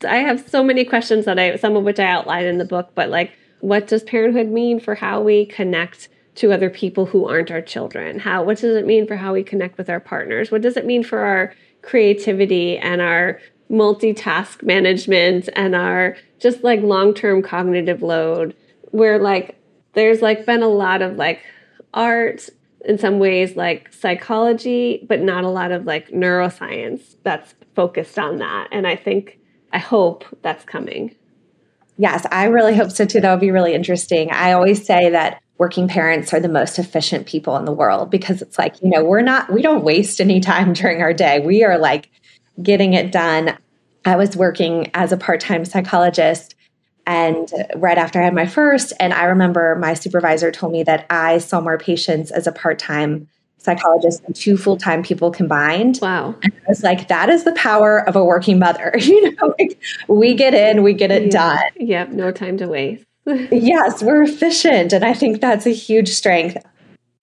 I 0.07 0.17
have 0.17 0.49
so 0.49 0.65
many 0.65 0.85
questions 0.85 1.27
that 1.27 1.39
I 1.39 1.57
some 1.57 1.77
of 1.77 1.85
which 1.85 2.01
I 2.01 2.07
outline 2.07 2.47
in 2.47 2.59
the 2.59 2.65
book, 2.65 2.91
but 2.95 3.11
like 3.11 3.33
what 3.61 3.87
does 3.87 4.03
parenthood 4.03 4.49
mean 4.49 4.81
for 4.81 4.95
how 4.95 5.21
we 5.21 5.45
connect 5.47 6.09
to 6.37 6.53
other 6.53 6.71
people 6.71 7.07
who 7.07 7.27
aren't 7.29 7.51
our 7.51 7.63
children? 7.63 8.19
How 8.19 8.43
what 8.43 8.59
does 8.59 8.77
it 8.77 8.87
mean 8.87 9.07
for 9.07 9.17
how 9.17 9.35
we 9.35 9.45
connect 9.45 9.77
with 9.77 9.91
our 9.91 10.01
partners? 10.01 10.51
What 10.51 10.63
does 10.63 10.77
it 10.77 10.87
mean 10.87 11.05
for 11.05 11.19
our 11.21 11.55
creativity 11.83 12.79
and 12.79 13.03
our 13.03 13.41
multitask 13.71 14.63
management 14.63 15.49
and 15.55 15.75
our 15.75 16.17
just 16.39 16.63
like 16.63 16.81
long-term 16.81 17.43
cognitive 17.43 18.03
load 18.03 18.55
where 18.91 19.19
like 19.19 19.57
there's 19.95 20.23
like 20.23 20.47
been 20.47 20.63
a 20.63 20.69
lot 20.69 21.03
of 21.03 21.17
like 21.17 21.41
art 21.95 22.49
in 22.85 22.99
some 22.99 23.19
ways 23.19 23.57
like 23.57 23.93
psychology 23.93 25.05
but 25.09 25.21
not 25.21 25.45
a 25.45 25.49
lot 25.49 25.73
of 25.73 25.85
like 25.85 26.09
neuroscience 26.09 27.17
that's 27.23 27.55
focused 27.75 28.19
on 28.19 28.39
that. 28.39 28.69
And 28.73 28.87
i 28.87 28.97
think 28.97 29.39
i 29.73 29.79
hope 29.79 30.25
that's 30.43 30.65
coming. 30.65 31.15
Yes 31.97 32.27
i 32.31 32.45
really 32.45 32.77
hope 32.77 32.91
so 32.91 33.05
too. 33.05 33.21
That 33.21 33.31
would 33.33 33.41
be 33.41 33.51
really 33.51 33.75
interesting. 33.75 34.31
I 34.31 34.53
always 34.53 34.85
say 34.85 35.11
that 35.11 35.43
working 35.59 35.89
parents 35.89 36.33
are 36.33 36.41
the 36.41 36.49
most 36.49 36.79
efficient 36.79 37.27
people 37.27 37.57
in 37.57 37.65
the 37.65 37.73
world 37.73 38.11
because 38.11 38.41
it's 38.41 38.59
like 38.59 38.81
you 38.81 38.89
know 38.89 39.05
we're 39.05 39.23
not 39.23 39.53
we 39.53 39.61
don't 39.61 39.83
waste 39.85 40.21
any 40.21 40.41
time 40.41 40.73
during 40.81 41.03
our 41.03 41.13
day. 41.13 41.41
We 41.41 41.65
are 41.65 41.79
like 41.79 42.11
getting 42.63 42.95
it 42.95 43.13
done. 43.13 43.57
I 44.09 44.17
was 44.17 44.37
working 44.37 44.91
as 44.95 45.13
a 45.13 45.17
part 45.17 45.41
time 45.41 45.65
psychologist 45.65 46.55
and 47.07 47.51
right 47.77 47.97
after 47.97 48.21
I 48.21 48.25
had 48.25 48.35
my 48.35 48.47
first, 48.47 48.93
and 49.01 49.15
I 49.15 49.25
remember 49.25 49.75
my 49.77 49.95
supervisor 49.95 50.51
told 50.51 50.73
me 50.73 50.83
that 50.83 51.07
I 51.09 51.39
saw 51.39 51.59
more 51.61 51.79
patients 51.79 52.31
as 52.31 52.47
a 52.47 52.53
part 52.53 52.79
time 52.79 53.29
psychologist 53.57 54.23
than 54.23 54.35
two 54.35 54.57
full 54.57 54.77
time 54.77 55.03
people 55.03 55.31
combined. 55.31 55.99
Wow. 56.03 56.35
And 56.43 56.53
I 56.53 56.69
was 56.69 56.83
like, 56.83 57.09
that 57.09 57.31
is 57.31 57.45
the 57.45 57.53
power 57.53 58.07
of 58.07 58.15
a 58.15 58.25
working 58.25 58.59
mother. 58.59 58.93
you 58.99 59.35
know, 59.35 59.55
like 59.59 59.81
we 60.07 60.35
get 60.35 60.55
in, 60.55 60.83
we 60.83 60.93
get 60.93 61.11
it 61.11 61.25
yeah. 61.25 61.29
done. 61.31 61.73
Yep, 61.77 62.09
no 62.11 62.31
time 62.31 62.59
to 62.59 62.67
waste. 62.67 63.05
yes, 63.27 64.03
we're 64.03 64.23
efficient. 64.23 64.93
And 64.93 65.05
I 65.05 65.15
think 65.15 65.41
that's 65.41 65.67
a 65.67 65.71
huge 65.71 66.09
strength 66.09 66.59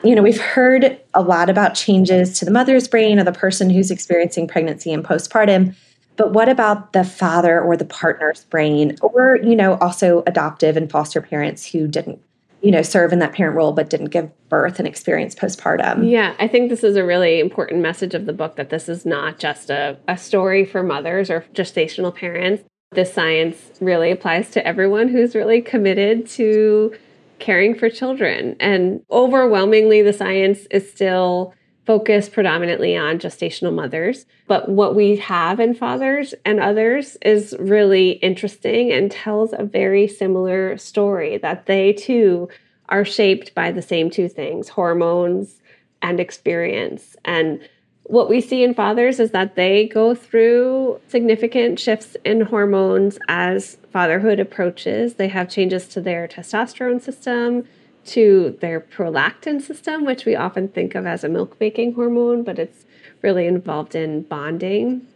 you 0.04 0.14
know, 0.14 0.22
we've 0.22 0.40
heard 0.40 1.00
a 1.14 1.22
lot 1.22 1.50
about 1.50 1.74
changes 1.74 2.38
to 2.40 2.46
the 2.46 2.52
mother's 2.52 2.88
brain 2.88 3.20
or 3.20 3.24
the 3.24 3.32
person 3.32 3.70
who's 3.70 3.90
experiencing 3.90 4.48
pregnancy 4.48 4.94
and 4.94 5.04
postpartum. 5.04 5.76
But 6.18 6.34
what 6.34 6.50
about 6.50 6.94
the 6.94 7.04
father 7.04 7.60
or 7.60 7.76
the 7.76 7.86
partner's 7.86 8.46
brain, 8.46 8.96
or, 9.02 9.38
you 9.44 9.56
know, 9.56 9.78
also 9.80 10.24
adoptive 10.26 10.78
and 10.78 10.90
foster 10.90 11.22
parents 11.22 11.66
who 11.66 11.88
didn't, 11.88 12.22
you 12.62 12.72
know, 12.72 12.82
serve 12.82 13.12
in 13.12 13.20
that 13.20 13.34
parent 13.34 13.56
role 13.56 13.74
but 13.74 13.90
didn't 13.90 14.12
give 14.12 14.30
birth 14.50 14.80
and 14.80 14.88
experience 14.88 15.36
postpartum? 15.36 16.10
Yeah, 16.10 16.36
I 16.40 16.48
think 16.48 16.70
this 16.70 16.84
is 16.84 16.96
a 16.96 17.04
really 17.04 17.40
important 17.40 17.82
message 17.82 18.14
of 18.14 18.26
the 18.26 18.34
book 18.34 18.56
that 18.56 18.70
this 18.70 18.88
is 18.88 19.06
not 19.06 19.40
just 19.40 19.70
a, 19.70 19.98
a 20.08 20.18
story 20.18 20.66
for 20.66 20.84
mothers 20.84 21.30
or 21.30 21.46
gestational 21.54 22.16
parents. 22.16 22.64
This 22.92 23.14
science 23.14 23.72
really 23.82 24.10
applies 24.10 24.52
to 24.52 24.66
everyone 24.66 25.10
who's 25.10 25.36
really 25.36 25.62
committed 25.62 26.28
to 26.30 26.96
caring 27.40 27.76
for 27.76 27.90
children. 27.90 28.56
And 28.62 29.02
overwhelmingly, 29.12 30.02
the 30.02 30.14
science 30.14 30.66
is 30.72 30.90
still 30.90 31.54
focused 31.86 32.34
predominantly 32.34 32.98
on 32.98 33.20
gestational 33.20 33.74
mothers. 33.74 34.26
But 34.48 34.70
what 34.70 34.96
we 34.96 35.18
have 35.18 35.60
in 35.60 35.74
fathers 35.74 36.34
and 36.44 36.60
others 36.60 37.18
is 37.22 37.56
really 37.60 38.12
interesting 38.12 38.92
and 38.92 39.12
tells 39.12 39.54
a 39.54 39.64
very 39.64 40.08
similar 40.08 40.78
story 40.78 41.38
that 41.38 41.68
they 41.68 41.94
too 41.94 42.50
are 42.90 43.06
shaped 43.06 43.54
by 43.56 43.72
the 43.72 43.82
same 43.82 44.10
two 44.10 44.30
things 44.30 44.70
hormones 44.70 45.62
and 46.02 46.20
experience. 46.20 47.16
And 47.26 47.68
what 48.04 48.30
we 48.30 48.40
see 48.40 48.64
in 48.64 48.76
fathers 48.76 49.20
is 49.20 49.32
that 49.32 49.56
they 49.56 49.88
go 49.88 50.14
through 50.14 51.00
significant 51.08 51.80
shifts 51.80 52.16
in 52.24 52.42
hormones 52.42 53.18
as 53.28 53.78
fatherhood 53.92 54.40
approaches. 54.40 55.16
They 55.16 55.28
have 55.30 55.50
changes 55.50 55.88
to 55.90 56.02
their 56.02 56.28
testosterone 56.28 57.02
system, 57.02 57.68
to 58.06 58.58
their 58.62 58.80
prolactin 58.80 59.62
system, 59.62 60.06
which 60.06 60.26
we 60.26 60.36
often 60.36 60.68
think 60.68 60.96
of 60.96 61.06
as 61.06 61.24
a 61.24 61.30
milk 61.30 61.58
making 61.60 61.94
hormone, 61.94 62.44
but 62.44 62.60
it's 62.60 62.86
really 63.22 63.48
involved 63.48 63.96
in 63.96 64.22
bonding. 64.22 65.08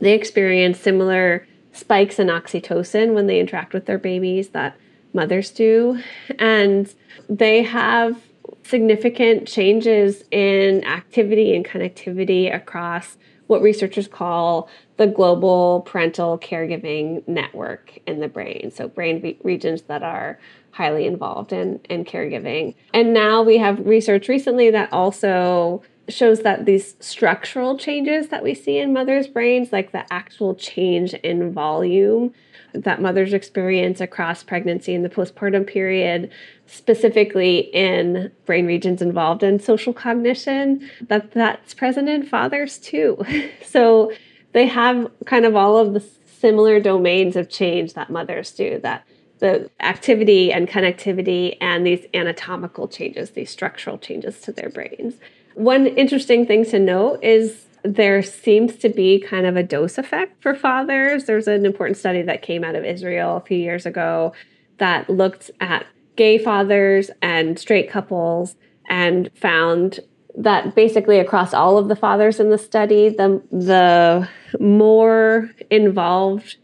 They 0.00 0.12
experience 0.12 0.78
similar 0.78 1.46
spikes 1.72 2.18
in 2.18 2.28
oxytocin 2.28 3.14
when 3.14 3.26
they 3.26 3.40
interact 3.40 3.72
with 3.72 3.86
their 3.86 3.98
babies 3.98 4.50
that 4.50 4.76
mothers 5.12 5.50
do. 5.50 6.00
And 6.38 6.92
they 7.28 7.62
have 7.62 8.20
significant 8.62 9.46
changes 9.46 10.24
in 10.30 10.84
activity 10.84 11.54
and 11.54 11.64
connectivity 11.64 12.54
across 12.54 13.16
what 13.46 13.62
researchers 13.62 14.08
call 14.08 14.68
the 14.96 15.06
global 15.06 15.82
parental 15.82 16.38
caregiving 16.38 17.26
network 17.28 17.98
in 18.06 18.20
the 18.20 18.28
brain. 18.28 18.72
So, 18.74 18.88
brain 18.88 19.20
re- 19.22 19.38
regions 19.42 19.82
that 19.82 20.02
are 20.02 20.38
highly 20.76 21.06
involved 21.06 21.54
in, 21.54 21.80
in 21.88 22.04
caregiving. 22.04 22.74
And 22.92 23.14
now 23.14 23.42
we 23.42 23.56
have 23.56 23.86
research 23.86 24.28
recently 24.28 24.70
that 24.70 24.92
also 24.92 25.82
shows 26.08 26.42
that 26.42 26.66
these 26.66 26.96
structural 27.00 27.78
changes 27.78 28.28
that 28.28 28.42
we 28.42 28.54
see 28.54 28.78
in 28.78 28.92
mothers' 28.92 29.26
brains, 29.26 29.72
like 29.72 29.92
the 29.92 30.04
actual 30.12 30.54
change 30.54 31.14
in 31.14 31.50
volume 31.50 32.34
that 32.74 33.00
mothers 33.00 33.32
experience 33.32 34.02
across 34.02 34.42
pregnancy 34.42 34.94
and 34.94 35.02
the 35.02 35.08
postpartum 35.08 35.66
period, 35.66 36.30
specifically 36.66 37.70
in 37.72 38.30
brain 38.44 38.66
regions 38.66 39.00
involved 39.00 39.42
in 39.42 39.58
social 39.58 39.94
cognition, 39.94 40.88
that 41.00 41.32
that's 41.32 41.72
present 41.72 42.06
in 42.06 42.22
fathers 42.22 42.76
too. 42.76 43.16
so 43.64 44.12
they 44.52 44.66
have 44.66 45.10
kind 45.24 45.46
of 45.46 45.56
all 45.56 45.78
of 45.78 45.94
the 45.94 46.04
similar 46.26 46.78
domains 46.80 47.34
of 47.34 47.48
change 47.48 47.94
that 47.94 48.10
mothers 48.10 48.50
do 48.50 48.78
that 48.80 49.06
the 49.38 49.70
activity 49.80 50.52
and 50.52 50.68
connectivity 50.68 51.56
and 51.60 51.86
these 51.86 52.06
anatomical 52.14 52.88
changes, 52.88 53.30
these 53.30 53.50
structural 53.50 53.98
changes 53.98 54.40
to 54.42 54.52
their 54.52 54.70
brains. 54.70 55.14
One 55.54 55.86
interesting 55.86 56.46
thing 56.46 56.64
to 56.66 56.78
note 56.78 57.22
is 57.22 57.66
there 57.82 58.22
seems 58.22 58.76
to 58.76 58.88
be 58.88 59.20
kind 59.20 59.46
of 59.46 59.56
a 59.56 59.62
dose 59.62 59.98
effect 59.98 60.42
for 60.42 60.54
fathers. 60.54 61.24
There's 61.24 61.48
an 61.48 61.64
important 61.64 61.96
study 61.96 62.22
that 62.22 62.42
came 62.42 62.64
out 62.64 62.74
of 62.74 62.84
Israel 62.84 63.36
a 63.36 63.40
few 63.40 63.58
years 63.58 63.86
ago 63.86 64.32
that 64.78 65.08
looked 65.08 65.50
at 65.60 65.86
gay 66.16 66.38
fathers 66.38 67.10
and 67.22 67.58
straight 67.58 67.90
couples 67.90 68.56
and 68.88 69.30
found 69.34 70.00
that 70.36 70.74
basically 70.74 71.18
across 71.18 71.54
all 71.54 71.78
of 71.78 71.88
the 71.88 71.96
fathers 71.96 72.40
in 72.40 72.50
the 72.50 72.58
study, 72.58 73.08
the 73.08 73.42
the 73.50 74.28
more 74.60 75.50
involved 75.70 76.56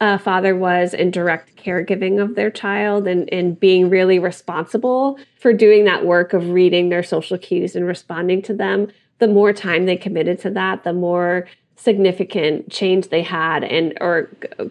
a 0.00 0.18
father 0.18 0.56
was 0.56 0.92
in 0.92 1.10
direct 1.10 1.56
caregiving 1.56 2.20
of 2.20 2.34
their 2.34 2.50
child 2.50 3.06
and, 3.06 3.32
and 3.32 3.58
being 3.58 3.88
really 3.88 4.18
responsible 4.18 5.18
for 5.38 5.52
doing 5.52 5.84
that 5.84 6.04
work 6.04 6.32
of 6.32 6.50
reading 6.50 6.88
their 6.88 7.02
social 7.02 7.38
cues 7.38 7.76
and 7.76 7.86
responding 7.86 8.42
to 8.42 8.54
them, 8.54 8.88
the 9.18 9.28
more 9.28 9.52
time 9.52 9.86
they 9.86 9.96
committed 9.96 10.38
to 10.40 10.50
that, 10.50 10.84
the 10.84 10.92
more 10.92 11.46
significant 11.76 12.70
change 12.70 13.08
they 13.08 13.22
had 13.22 13.62
and 13.62 13.96
or 14.00 14.28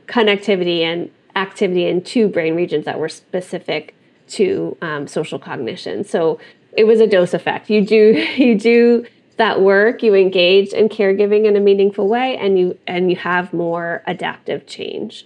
connectivity 0.07 0.81
and 0.81 1.11
activity 1.35 1.85
in 1.87 2.01
two 2.03 2.27
brain 2.27 2.55
regions 2.55 2.85
that 2.85 2.99
were 2.99 3.09
specific 3.09 3.95
to 4.27 4.77
um, 4.81 5.07
social 5.07 5.39
cognition. 5.39 6.03
So 6.03 6.39
it 6.75 6.85
was 6.85 6.99
a 6.99 7.07
dose 7.07 7.33
effect. 7.33 7.69
You 7.69 7.85
do 7.85 8.25
you 8.37 8.57
do 8.57 9.05
that 9.37 9.61
work, 9.61 10.03
you 10.03 10.13
engage 10.13 10.73
in 10.73 10.89
caregiving 10.89 11.45
in 11.45 11.55
a 11.55 11.59
meaningful 11.59 12.07
way, 12.07 12.37
and 12.37 12.57
you 12.57 12.77
and 12.87 13.09
you 13.09 13.15
have 13.17 13.53
more 13.53 14.03
adaptive 14.07 14.65
change. 14.67 15.25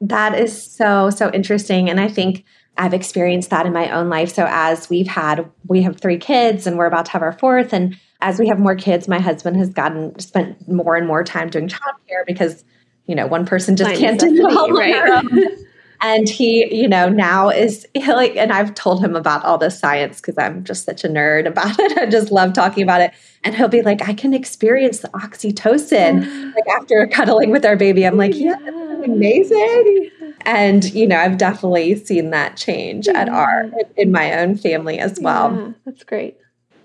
That 0.00 0.38
is 0.38 0.62
so 0.62 1.10
so 1.10 1.30
interesting, 1.32 1.90
and 1.90 2.00
I 2.00 2.08
think 2.08 2.44
I've 2.78 2.94
experienced 2.94 3.50
that 3.50 3.66
in 3.66 3.72
my 3.72 3.90
own 3.90 4.08
life. 4.08 4.32
So 4.32 4.46
as 4.48 4.90
we've 4.90 5.06
had, 5.06 5.50
we 5.66 5.82
have 5.82 5.98
three 5.98 6.18
kids, 6.18 6.66
and 6.66 6.76
we're 6.76 6.86
about 6.86 7.06
to 7.06 7.12
have 7.12 7.22
our 7.22 7.32
fourth, 7.32 7.72
and 7.72 7.98
as 8.20 8.38
we 8.38 8.48
have 8.48 8.58
more 8.58 8.76
kids, 8.76 9.08
my 9.08 9.18
husband 9.18 9.56
has 9.56 9.70
gotten 9.70 10.18
spent 10.18 10.68
more 10.68 10.96
and 10.96 11.06
more 11.06 11.24
time 11.24 11.50
doing 11.50 11.68
childcare 11.68 12.24
because 12.26 12.64
you 13.06 13.14
know 13.14 13.26
one 13.26 13.46
person 13.46 13.76
just 13.76 13.98
can't 13.98 14.20
do 14.20 14.34
it 14.34 14.56
all 14.56 14.70
right. 14.70 15.58
And 16.00 16.28
he 16.28 16.72
you 16.74 16.88
know 16.88 17.08
now 17.08 17.48
is 17.48 17.86
like 18.06 18.36
and 18.36 18.52
i've 18.52 18.74
told 18.74 19.02
him 19.02 19.16
about 19.16 19.44
all 19.44 19.58
this 19.58 19.78
science 19.78 20.20
because 20.20 20.36
i'm 20.38 20.64
just 20.64 20.84
such 20.84 21.04
a 21.04 21.08
nerd 21.08 21.46
about 21.46 21.74
it. 21.78 21.98
I 21.98 22.06
just 22.06 22.30
love 22.30 22.52
talking 22.52 22.82
about 22.82 23.00
it. 23.00 23.12
And 23.44 23.54
he'll 23.54 23.68
be 23.68 23.82
like 23.82 24.02
i 24.08 24.12
can 24.14 24.34
experience 24.34 25.00
the 25.00 25.08
oxytocin. 25.08 26.44
Like 26.56 26.68
after 26.80 27.06
cuddling 27.06 27.50
with 27.50 27.64
our 27.64 27.76
baby 27.76 28.06
i'm 28.06 28.16
like 28.16 28.34
yeah, 28.34 28.56
yeah 28.64 28.86
amazing. 29.04 30.10
And 30.42 30.84
you 30.92 31.06
know 31.06 31.16
i've 31.16 31.38
definitely 31.38 31.94
seen 31.96 32.30
that 32.30 32.56
change 32.56 33.06
yeah. 33.06 33.20
at 33.20 33.28
our 33.28 33.70
in 33.96 34.10
my 34.12 34.38
own 34.38 34.56
family 34.56 34.98
as 34.98 35.18
well. 35.20 35.54
Yeah, 35.54 35.72
that's 35.84 36.04
great. 36.04 36.36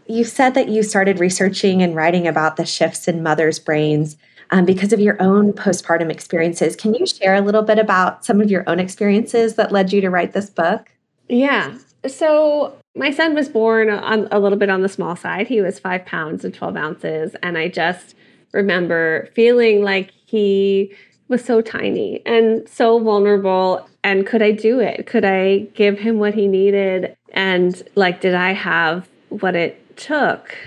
You 0.07 0.25
said 0.25 0.55
that 0.55 0.67
you 0.67 0.83
started 0.83 1.19
researching 1.19 1.81
and 1.81 1.95
writing 1.95 2.27
about 2.27 2.57
the 2.57 2.65
shifts 2.65 3.07
in 3.07 3.23
mothers' 3.23 3.59
brains 3.59 4.17
um, 4.51 4.65
because 4.65 4.93
of 4.93 4.99
your 4.99 5.21
own 5.21 5.53
postpartum 5.53 6.11
experiences. 6.11 6.75
Can 6.75 6.93
you 6.93 7.05
share 7.05 7.35
a 7.35 7.41
little 7.41 7.63
bit 7.63 7.79
about 7.79 8.25
some 8.25 8.41
of 8.41 8.51
your 8.51 8.63
own 8.67 8.79
experiences 8.79 9.55
that 9.55 9.71
led 9.71 9.91
you 9.93 10.01
to 10.01 10.09
write 10.09 10.33
this 10.33 10.49
book? 10.49 10.91
Yeah. 11.29 11.77
So 12.07 12.75
my 12.95 13.11
son 13.11 13.33
was 13.33 13.47
born 13.47 13.89
on 13.89 14.27
a 14.31 14.39
little 14.39 14.57
bit 14.57 14.69
on 14.69 14.81
the 14.81 14.89
small 14.89 15.15
side. 15.15 15.47
He 15.47 15.61
was 15.61 15.79
five 15.79 16.05
pounds 16.05 16.43
and 16.43 16.53
12 16.53 16.75
ounces. 16.75 17.35
And 17.41 17.57
I 17.57 17.69
just 17.69 18.15
remember 18.51 19.29
feeling 19.33 19.83
like 19.83 20.11
he 20.25 20.93
was 21.29 21.43
so 21.43 21.61
tiny 21.61 22.21
and 22.25 22.67
so 22.67 22.99
vulnerable. 22.99 23.87
And 24.03 24.27
could 24.27 24.41
I 24.41 24.51
do 24.51 24.79
it? 24.79 25.07
Could 25.07 25.23
I 25.23 25.59
give 25.73 25.99
him 25.99 26.19
what 26.19 26.33
he 26.33 26.47
needed? 26.47 27.15
And 27.31 27.81
like, 27.95 28.19
did 28.19 28.35
I 28.35 28.51
have 28.51 29.07
what 29.29 29.55
it 29.55 29.95
took? 29.95 30.57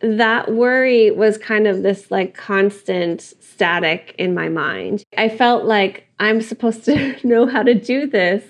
That 0.00 0.52
worry 0.52 1.10
was 1.10 1.36
kind 1.38 1.66
of 1.66 1.82
this 1.82 2.10
like 2.10 2.34
constant 2.34 3.20
static 3.20 4.14
in 4.18 4.34
my 4.34 4.48
mind. 4.48 5.04
I 5.16 5.28
felt 5.28 5.64
like 5.64 6.06
I'm 6.18 6.40
supposed 6.40 6.84
to 6.86 7.16
know 7.26 7.46
how 7.46 7.62
to 7.62 7.74
do 7.74 8.06
this, 8.06 8.44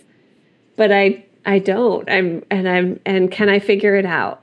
but 0.77 0.93
I 0.93 1.27
I 1.45 1.59
don't. 1.59 2.09
I'm 2.11 2.45
and 2.51 2.69
I'm 2.69 3.01
and 3.05 3.31
can 3.31 3.49
I 3.49 3.59
figure 3.59 3.97
it 3.97 4.07
out? 4.07 4.43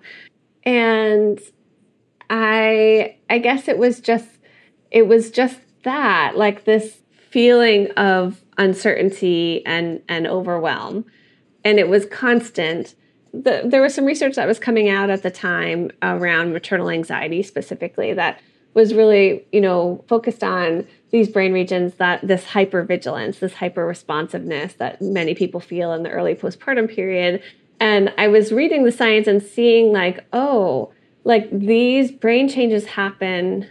And 0.63 1.39
I 2.29 3.15
I 3.29 3.39
guess 3.39 3.67
it 3.67 3.77
was 3.77 3.99
just 3.99 4.27
it 4.91 5.07
was 5.07 5.31
just 5.31 5.59
that 5.83 6.33
like 6.35 6.65
this 6.65 6.97
feeling 7.29 7.91
of 7.91 8.41
uncertainty 8.57 9.65
and 9.65 10.01
and 10.09 10.27
overwhelm 10.27 11.05
and 11.63 11.79
it 11.79 11.89
was 11.89 12.05
constant 12.05 12.95
the, 13.43 13.63
there 13.65 13.81
was 13.81 13.93
some 13.93 14.05
research 14.05 14.35
that 14.35 14.47
was 14.47 14.59
coming 14.59 14.89
out 14.89 15.09
at 15.09 15.23
the 15.23 15.31
time 15.31 15.91
around 16.01 16.53
maternal 16.53 16.89
anxiety 16.89 17.43
specifically 17.43 18.13
that 18.13 18.39
was 18.73 18.93
really 18.93 19.45
you 19.51 19.61
know 19.61 20.03
focused 20.07 20.43
on 20.43 20.85
these 21.11 21.29
brain 21.29 21.53
regions 21.53 21.95
that 21.95 22.25
this 22.27 22.43
hypervigilance, 22.45 23.39
this 23.39 23.55
hyper 23.55 23.85
responsiveness 23.85 24.73
that 24.73 25.01
many 25.01 25.33
people 25.33 25.59
feel 25.59 25.93
in 25.93 26.03
the 26.03 26.09
early 26.09 26.35
postpartum 26.35 26.93
period. 26.93 27.41
And 27.79 28.13
I 28.17 28.27
was 28.27 28.51
reading 28.51 28.83
the 28.83 28.91
science 28.91 29.27
and 29.27 29.41
seeing, 29.41 29.93
like, 29.93 30.25
oh, 30.33 30.91
like 31.23 31.49
these 31.51 32.11
brain 32.11 32.49
changes 32.49 32.85
happen 32.85 33.67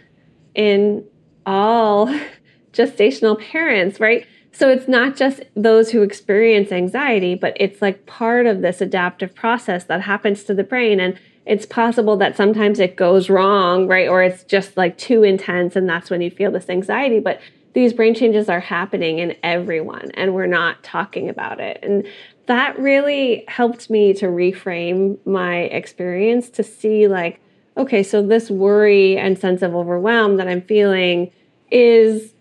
in 0.55 1.03
all 1.45 2.07
gestational 2.73 3.39
parents, 3.39 3.99
right? 3.99 4.25
So 4.57 4.71
it's 4.71 4.87
not 4.87 5.15
just 5.15 5.43
those 5.55 5.91
who 5.91 6.01
experience 6.01 6.71
anxiety, 6.71 7.35
but 7.35 7.55
it's 7.59 7.79
like 7.79 8.07
part 8.07 8.47
of 8.47 8.61
this 8.61 8.81
adaptive 8.81 9.35
process 9.35 9.83
that 9.83 10.01
happens 10.01 10.43
to 10.45 10.55
the 10.55 10.63
brain. 10.63 10.99
And 10.99 11.19
it's 11.45 11.67
possible 11.67 12.17
that 12.17 12.35
sometimes 12.35 12.79
it 12.79 12.95
goes 12.95 13.29
wrong, 13.29 13.85
right? 13.85 14.07
Or 14.07 14.23
it's 14.23 14.43
just 14.43 14.75
like 14.75 14.97
too 14.97 15.21
intense 15.21 15.75
and 15.75 15.87
that's 15.87 16.09
when 16.09 16.21
you 16.21 16.31
feel 16.31 16.49
this 16.49 16.69
anxiety. 16.69 17.19
But 17.19 17.39
these 17.73 17.93
brain 17.93 18.15
changes 18.15 18.49
are 18.49 18.59
happening 18.59 19.19
in 19.19 19.35
everyone 19.43 20.09
and 20.15 20.33
we're 20.33 20.47
not 20.47 20.83
talking 20.83 21.29
about 21.29 21.59
it. 21.59 21.77
And 21.83 22.07
that 22.47 22.79
really 22.79 23.45
helped 23.47 23.91
me 23.91 24.11
to 24.15 24.25
reframe 24.25 25.19
my 25.23 25.57
experience 25.65 26.49
to 26.49 26.63
see, 26.63 27.07
like, 27.07 27.39
okay, 27.77 28.01
so 28.01 28.25
this 28.25 28.49
worry 28.49 29.19
and 29.19 29.37
sense 29.37 29.61
of 29.61 29.75
overwhelm 29.75 30.37
that 30.37 30.47
I'm 30.47 30.63
feeling 30.63 31.31
is 31.69 32.33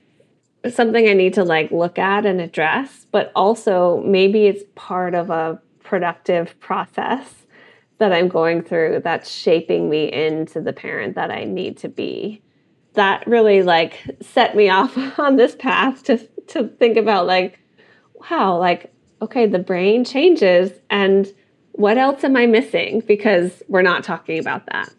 something 0.75 1.09
I 1.09 1.13
need 1.13 1.35
to 1.35 1.45
like 1.45 1.71
look 1.71 1.99
at 1.99 2.27
and 2.27 2.41
address, 2.41 3.07
but 3.11 3.33
also 3.35 4.03
maybe 4.05 4.47
it's 4.47 4.65
part 4.75 5.15
of 5.15 5.31
a 5.31 5.61
productive 5.83 6.59
process 6.61 7.47
that 7.99 8.13
I'm 8.13 8.29
going 8.29 8.63
through 8.63 9.01
that's 9.05 9.31
shaping 9.31 9.89
me 9.89 10.13
into 10.13 10.61
the 10.61 10.73
parent 10.73 11.15
that 11.15 11.31
I 11.31 11.45
need 11.45 11.79
to 11.79 11.89
be. 11.89 12.43
That 12.95 13.27
really 13.27 13.63
like 13.63 14.05
set 14.21 14.57
me 14.57 14.69
off 14.71 15.19
on 15.19 15.37
this 15.37 15.55
path 15.55 16.03
to 16.05 16.19
to 16.49 16.69
think 16.69 16.97
about 16.97 17.27
like 17.27 17.59
wow, 18.31 18.59
like 18.59 18.93
okay, 19.23 19.47
the 19.47 19.59
brain 19.59 20.05
changes 20.05 20.73
and 20.91 21.33
what 21.73 21.99
else 21.99 22.25
am 22.25 22.37
I 22.37 22.47
missing 22.47 23.03
because 23.07 23.63
we're 23.69 23.83
not 23.83 24.05
talking 24.05 24.39
about 24.39 24.67
that. 24.67 24.93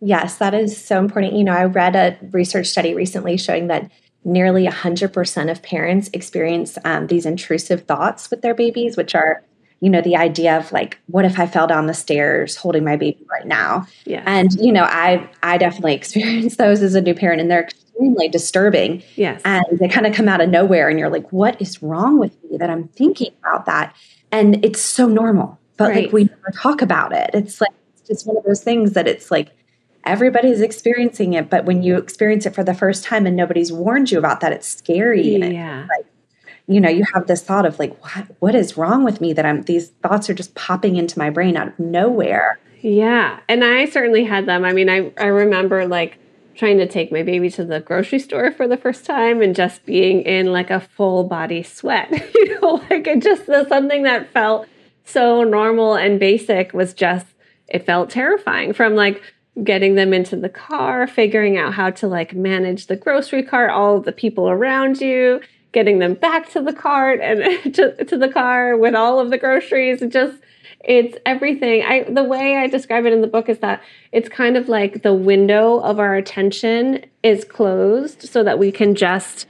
Yes, 0.00 0.36
that 0.38 0.52
is 0.52 0.76
so 0.76 0.98
important. 0.98 1.34
You 1.34 1.44
know, 1.44 1.52
I 1.52 1.64
read 1.64 1.96
a 1.96 2.18
research 2.30 2.66
study 2.66 2.94
recently 2.94 3.36
showing 3.36 3.68
that 3.68 3.90
nearly 4.26 4.66
100% 4.66 5.50
of 5.50 5.62
parents 5.62 6.10
experience 6.12 6.76
um, 6.84 7.06
these 7.06 7.24
intrusive 7.24 7.82
thoughts 7.84 8.30
with 8.30 8.42
their 8.42 8.54
babies, 8.54 8.96
which 8.96 9.14
are 9.14 9.42
you 9.80 9.90
know 9.90 10.00
the 10.00 10.16
idea 10.16 10.56
of 10.56 10.72
like 10.72 10.98
what 11.08 11.26
if 11.26 11.38
i 11.38 11.46
fell 11.46 11.66
down 11.66 11.84
the 11.84 11.92
stairs 11.92 12.56
holding 12.56 12.82
my 12.82 12.96
baby 12.96 13.24
right 13.30 13.46
now? 13.46 13.86
Yeah. 14.06 14.22
And 14.26 14.50
you 14.54 14.72
know 14.72 14.84
i 14.84 15.28
i 15.42 15.58
definitely 15.58 15.94
experienced 16.00 16.56
those 16.56 16.82
as 16.82 16.94
a 16.94 17.00
new 17.02 17.14
parent 17.14 17.42
and 17.42 17.50
they're 17.50 17.64
extremely 17.64 18.28
disturbing. 18.28 19.02
Yes. 19.16 19.42
And 19.44 19.64
they 19.78 19.88
kind 19.88 20.06
of 20.06 20.14
come 20.14 20.28
out 20.28 20.40
of 20.40 20.48
nowhere 20.48 20.88
and 20.88 20.98
you're 20.98 21.10
like 21.10 21.30
what 21.30 21.60
is 21.60 21.82
wrong 21.82 22.18
with 22.18 22.32
me 22.44 22.56
that 22.56 22.70
i'm 22.70 22.88
thinking 22.88 23.32
about 23.40 23.66
that? 23.66 23.94
And 24.32 24.64
it's 24.64 24.80
so 24.80 25.08
normal 25.08 25.58
but 25.76 25.90
right. 25.90 26.04
like 26.04 26.12
we 26.12 26.24
never 26.24 26.50
talk 26.54 26.80
about 26.80 27.12
it. 27.12 27.30
It's 27.34 27.60
like 27.60 27.72
it's 27.92 28.08
just 28.08 28.26
one 28.26 28.38
of 28.38 28.44
those 28.44 28.64
things 28.64 28.92
that 28.92 29.06
it's 29.06 29.30
like 29.30 29.50
everybody's 30.06 30.60
experiencing 30.60 31.34
it 31.34 31.50
but 31.50 31.64
when 31.64 31.82
you 31.82 31.96
experience 31.96 32.46
it 32.46 32.54
for 32.54 32.64
the 32.64 32.74
first 32.74 33.04
time 33.04 33.26
and 33.26 33.36
nobody's 33.36 33.72
warned 33.72 34.10
you 34.10 34.18
about 34.18 34.40
that 34.40 34.52
it's 34.52 34.66
scary. 34.66 35.36
Yeah. 35.36 35.82
it's 35.82 35.90
like 35.90 36.06
you 36.66 36.80
know 36.80 36.88
you 36.88 37.04
have 37.14 37.26
this 37.26 37.42
thought 37.42 37.66
of 37.66 37.78
like 37.78 37.96
what 38.02 38.26
what 38.38 38.54
is 38.54 38.76
wrong 38.76 39.04
with 39.04 39.20
me 39.20 39.32
that 39.32 39.44
i'm 39.44 39.62
these 39.62 39.90
thoughts 40.02 40.30
are 40.30 40.34
just 40.34 40.54
popping 40.54 40.96
into 40.96 41.18
my 41.18 41.30
brain 41.30 41.56
out 41.56 41.68
of 41.68 41.78
nowhere. 41.78 42.58
Yeah. 42.80 43.40
And 43.48 43.64
i 43.64 43.86
certainly 43.86 44.24
had 44.24 44.46
them. 44.46 44.64
I 44.64 44.72
mean 44.72 44.88
i 44.88 45.12
i 45.18 45.26
remember 45.26 45.86
like 45.86 46.18
trying 46.56 46.78
to 46.78 46.86
take 46.86 47.12
my 47.12 47.22
baby 47.22 47.50
to 47.50 47.64
the 47.64 47.80
grocery 47.80 48.18
store 48.18 48.50
for 48.50 48.66
the 48.66 48.76
first 48.76 49.04
time 49.04 49.42
and 49.42 49.54
just 49.54 49.84
being 49.84 50.22
in 50.22 50.52
like 50.52 50.70
a 50.70 50.80
full 50.80 51.24
body 51.24 51.62
sweat 51.62 52.10
you 52.34 52.60
know 52.60 52.82
like 52.90 53.06
it 53.06 53.22
just 53.22 53.46
something 53.46 54.04
that 54.04 54.30
felt 54.32 54.66
so 55.04 55.44
normal 55.44 55.94
and 55.94 56.18
basic 56.18 56.72
was 56.72 56.94
just 56.94 57.26
it 57.68 57.84
felt 57.84 58.10
terrifying 58.10 58.72
from 58.72 58.94
like 58.94 59.22
getting 59.64 59.94
them 59.94 60.12
into 60.12 60.36
the 60.36 60.48
car 60.48 61.06
figuring 61.06 61.56
out 61.56 61.72
how 61.72 61.90
to 61.90 62.06
like 62.06 62.34
manage 62.34 62.88
the 62.88 62.96
grocery 62.96 63.42
cart 63.42 63.70
all 63.70 63.96
of 63.96 64.04
the 64.04 64.12
people 64.12 64.50
around 64.50 65.00
you 65.00 65.40
getting 65.76 65.98
them 65.98 66.14
back 66.14 66.50
to 66.50 66.62
the 66.62 66.72
cart 66.72 67.20
and 67.20 67.74
to, 67.74 68.04
to 68.06 68.16
the 68.16 68.30
car 68.30 68.78
with 68.78 68.94
all 68.94 69.20
of 69.20 69.28
the 69.30 69.36
groceries. 69.36 70.00
It 70.00 70.10
just 70.10 70.38
it's 70.80 71.18
everything. 71.26 71.82
I 71.82 72.04
the 72.04 72.24
way 72.24 72.56
I 72.56 72.66
describe 72.66 73.04
it 73.04 73.12
in 73.12 73.20
the 73.20 73.26
book 73.26 73.50
is 73.50 73.58
that 73.58 73.82
it's 74.10 74.30
kind 74.30 74.56
of 74.56 74.70
like 74.70 75.02
the 75.02 75.12
window 75.12 75.78
of 75.80 75.98
our 75.98 76.14
attention 76.14 77.04
is 77.22 77.44
closed 77.44 78.22
so 78.22 78.42
that 78.42 78.58
we 78.58 78.72
can 78.72 78.94
just 78.94 79.46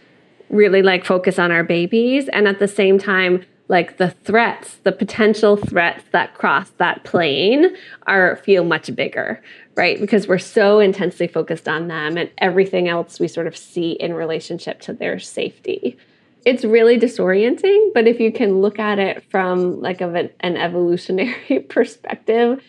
really 0.51 0.83
like 0.83 1.05
focus 1.05 1.39
on 1.39 1.53
our 1.53 1.63
babies 1.63 2.29
and 2.29 2.49
at 2.49 2.59
the 2.59 2.69
same 2.69 2.99
time 2.99 3.45
like 3.69 3.97
the 3.99 4.11
threats, 4.11 4.77
the 4.85 4.93
potential 4.93 5.57
threats 5.57 6.05
that 6.13 6.35
cross 6.35 6.71
that 6.79 7.05
plane 7.05 7.77
are 8.07 8.37
feel 8.37 8.65
much 8.65 8.95
bigger, 8.95 9.43
right? 9.77 10.01
Because 10.01 10.27
we're 10.27 10.39
so 10.39 10.81
intensely 10.81 11.29
focused 11.29 11.69
on 11.69 11.89
them 11.89 12.17
and 12.17 12.31
everything 12.39 12.89
else 12.89 13.21
we 13.21 13.29
sort 13.29 13.47
of 13.47 13.57
see 13.57 13.93
in 13.93 14.15
relationship 14.15 14.81
to 14.81 14.93
their 14.93 15.19
safety. 15.19 15.99
It's 16.45 16.65
really 16.65 16.99
disorienting 16.99 17.93
but 17.93 18.07
if 18.07 18.21
you 18.21 18.33
can 18.33 18.61
look 18.61 18.79
at 18.79 18.99
it 18.99 19.23
from 19.31 19.81
like 19.81 20.01
of 20.01 20.15
an, 20.15 20.31
an 20.41 20.57
evolutionary 20.57 21.61
perspective 21.69 22.63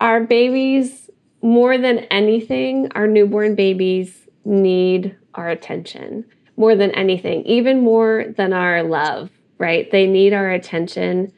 our 0.00 0.20
babies 0.20 1.08
more 1.40 1.78
than 1.78 2.00
anything 2.10 2.90
our 2.94 3.06
newborn 3.06 3.54
babies 3.54 4.28
need 4.44 5.16
our 5.34 5.48
attention 5.48 6.26
more 6.58 6.76
than 6.76 6.90
anything 6.90 7.42
even 7.46 7.80
more 7.80 8.26
than 8.36 8.52
our 8.52 8.82
love 8.82 9.30
right? 9.58 9.90
They 9.90 10.06
need 10.06 10.32
our 10.32 10.50
attention 10.50 11.32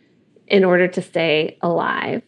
in 0.47 0.65
order 0.65 0.89
to 0.89 1.03
stay 1.03 1.59
alive 1.63 2.23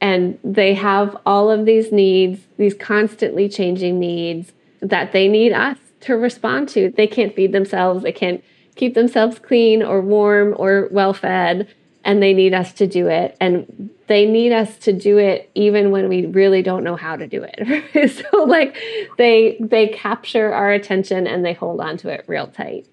and 0.00 0.38
they 0.44 0.74
have 0.74 1.16
all 1.26 1.50
of 1.50 1.64
these 1.64 1.90
needs 1.92 2.40
these 2.56 2.74
constantly 2.74 3.48
changing 3.48 3.98
needs 3.98 4.52
that 4.80 5.12
they 5.12 5.28
need 5.28 5.52
us 5.52 5.78
to 6.00 6.14
respond 6.14 6.68
to. 6.70 6.90
They 6.90 7.06
can't 7.06 7.34
feed 7.34 7.52
themselves. 7.52 8.02
They 8.02 8.12
can't 8.12 8.42
keep 8.76 8.94
themselves 8.94 9.38
clean 9.38 9.82
or 9.82 10.00
warm 10.00 10.54
or 10.56 10.88
well 10.90 11.12
fed 11.12 11.68
and 12.04 12.22
they 12.22 12.32
need 12.32 12.54
us 12.54 12.72
to 12.74 12.86
do 12.86 13.08
it. 13.08 13.36
And 13.40 13.90
they 14.06 14.24
need 14.24 14.52
us 14.52 14.78
to 14.78 14.92
do 14.92 15.18
it 15.18 15.50
even 15.54 15.90
when 15.90 16.08
we 16.08 16.26
really 16.26 16.62
don't 16.62 16.84
know 16.84 16.96
how 16.96 17.16
to 17.16 17.26
do 17.26 17.44
it. 17.46 18.22
So 18.32 18.44
like 18.44 18.76
they 19.18 19.56
they 19.60 19.88
capture 19.88 20.52
our 20.52 20.72
attention 20.72 21.26
and 21.26 21.44
they 21.44 21.52
hold 21.52 21.80
on 21.80 21.96
to 21.98 22.08
it 22.08 22.24
real 22.26 22.46
tight 22.46 22.86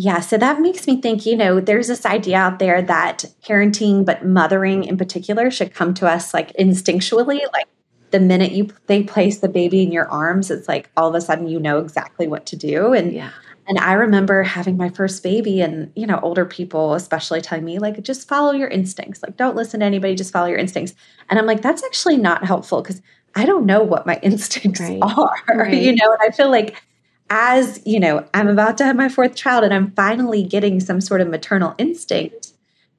yeah, 0.00 0.20
so 0.20 0.38
that 0.38 0.60
makes 0.60 0.86
me 0.86 1.00
think, 1.00 1.26
you 1.26 1.36
know, 1.36 1.58
there's 1.58 1.88
this 1.88 2.06
idea 2.06 2.36
out 2.36 2.60
there 2.60 2.80
that 2.80 3.24
parenting, 3.42 4.04
but 4.04 4.24
mothering 4.24 4.84
in 4.84 4.96
particular, 4.96 5.50
should 5.50 5.74
come 5.74 5.92
to 5.94 6.06
us 6.06 6.32
like 6.32 6.52
instinctually. 6.52 7.40
Like 7.52 7.66
the 8.12 8.20
minute 8.20 8.52
you 8.52 8.68
they 8.86 9.02
place 9.02 9.38
the 9.38 9.48
baby 9.48 9.82
in 9.82 9.90
your 9.90 10.08
arms, 10.08 10.52
it's 10.52 10.68
like 10.68 10.88
all 10.96 11.08
of 11.08 11.16
a 11.16 11.20
sudden 11.20 11.48
you 11.48 11.58
know 11.58 11.78
exactly 11.78 12.28
what 12.28 12.46
to 12.46 12.54
do. 12.54 12.92
And 12.92 13.12
yeah. 13.12 13.32
And 13.66 13.76
I 13.76 13.94
remember 13.94 14.44
having 14.44 14.76
my 14.76 14.88
first 14.88 15.24
baby 15.24 15.60
and, 15.60 15.90
you 15.96 16.06
know, 16.06 16.20
older 16.22 16.44
people 16.44 16.94
especially 16.94 17.40
telling 17.40 17.64
me, 17.64 17.80
like, 17.80 18.00
just 18.02 18.28
follow 18.28 18.52
your 18.52 18.68
instincts. 18.68 19.20
Like, 19.20 19.36
don't 19.36 19.56
listen 19.56 19.80
to 19.80 19.86
anybody, 19.86 20.14
just 20.14 20.32
follow 20.32 20.46
your 20.46 20.58
instincts. 20.58 20.94
And 21.28 21.40
I'm 21.40 21.44
like, 21.44 21.60
that's 21.60 21.82
actually 21.82 22.18
not 22.18 22.44
helpful 22.44 22.82
because 22.82 23.02
I 23.34 23.46
don't 23.46 23.66
know 23.66 23.82
what 23.82 24.06
my 24.06 24.18
instincts 24.22 24.80
right. 24.80 25.00
are, 25.02 25.34
right. 25.56 25.74
you 25.74 25.96
know, 25.96 26.12
and 26.12 26.22
I 26.22 26.30
feel 26.30 26.50
like 26.50 26.84
as, 27.30 27.80
you 27.84 28.00
know, 28.00 28.26
I'm 28.34 28.48
about 28.48 28.78
to 28.78 28.84
have 28.84 28.96
my 28.96 29.08
fourth 29.08 29.34
child 29.34 29.64
and 29.64 29.74
I'm 29.74 29.90
finally 29.92 30.42
getting 30.42 30.80
some 30.80 31.00
sort 31.00 31.20
of 31.20 31.28
maternal 31.28 31.74
instinct, 31.78 32.52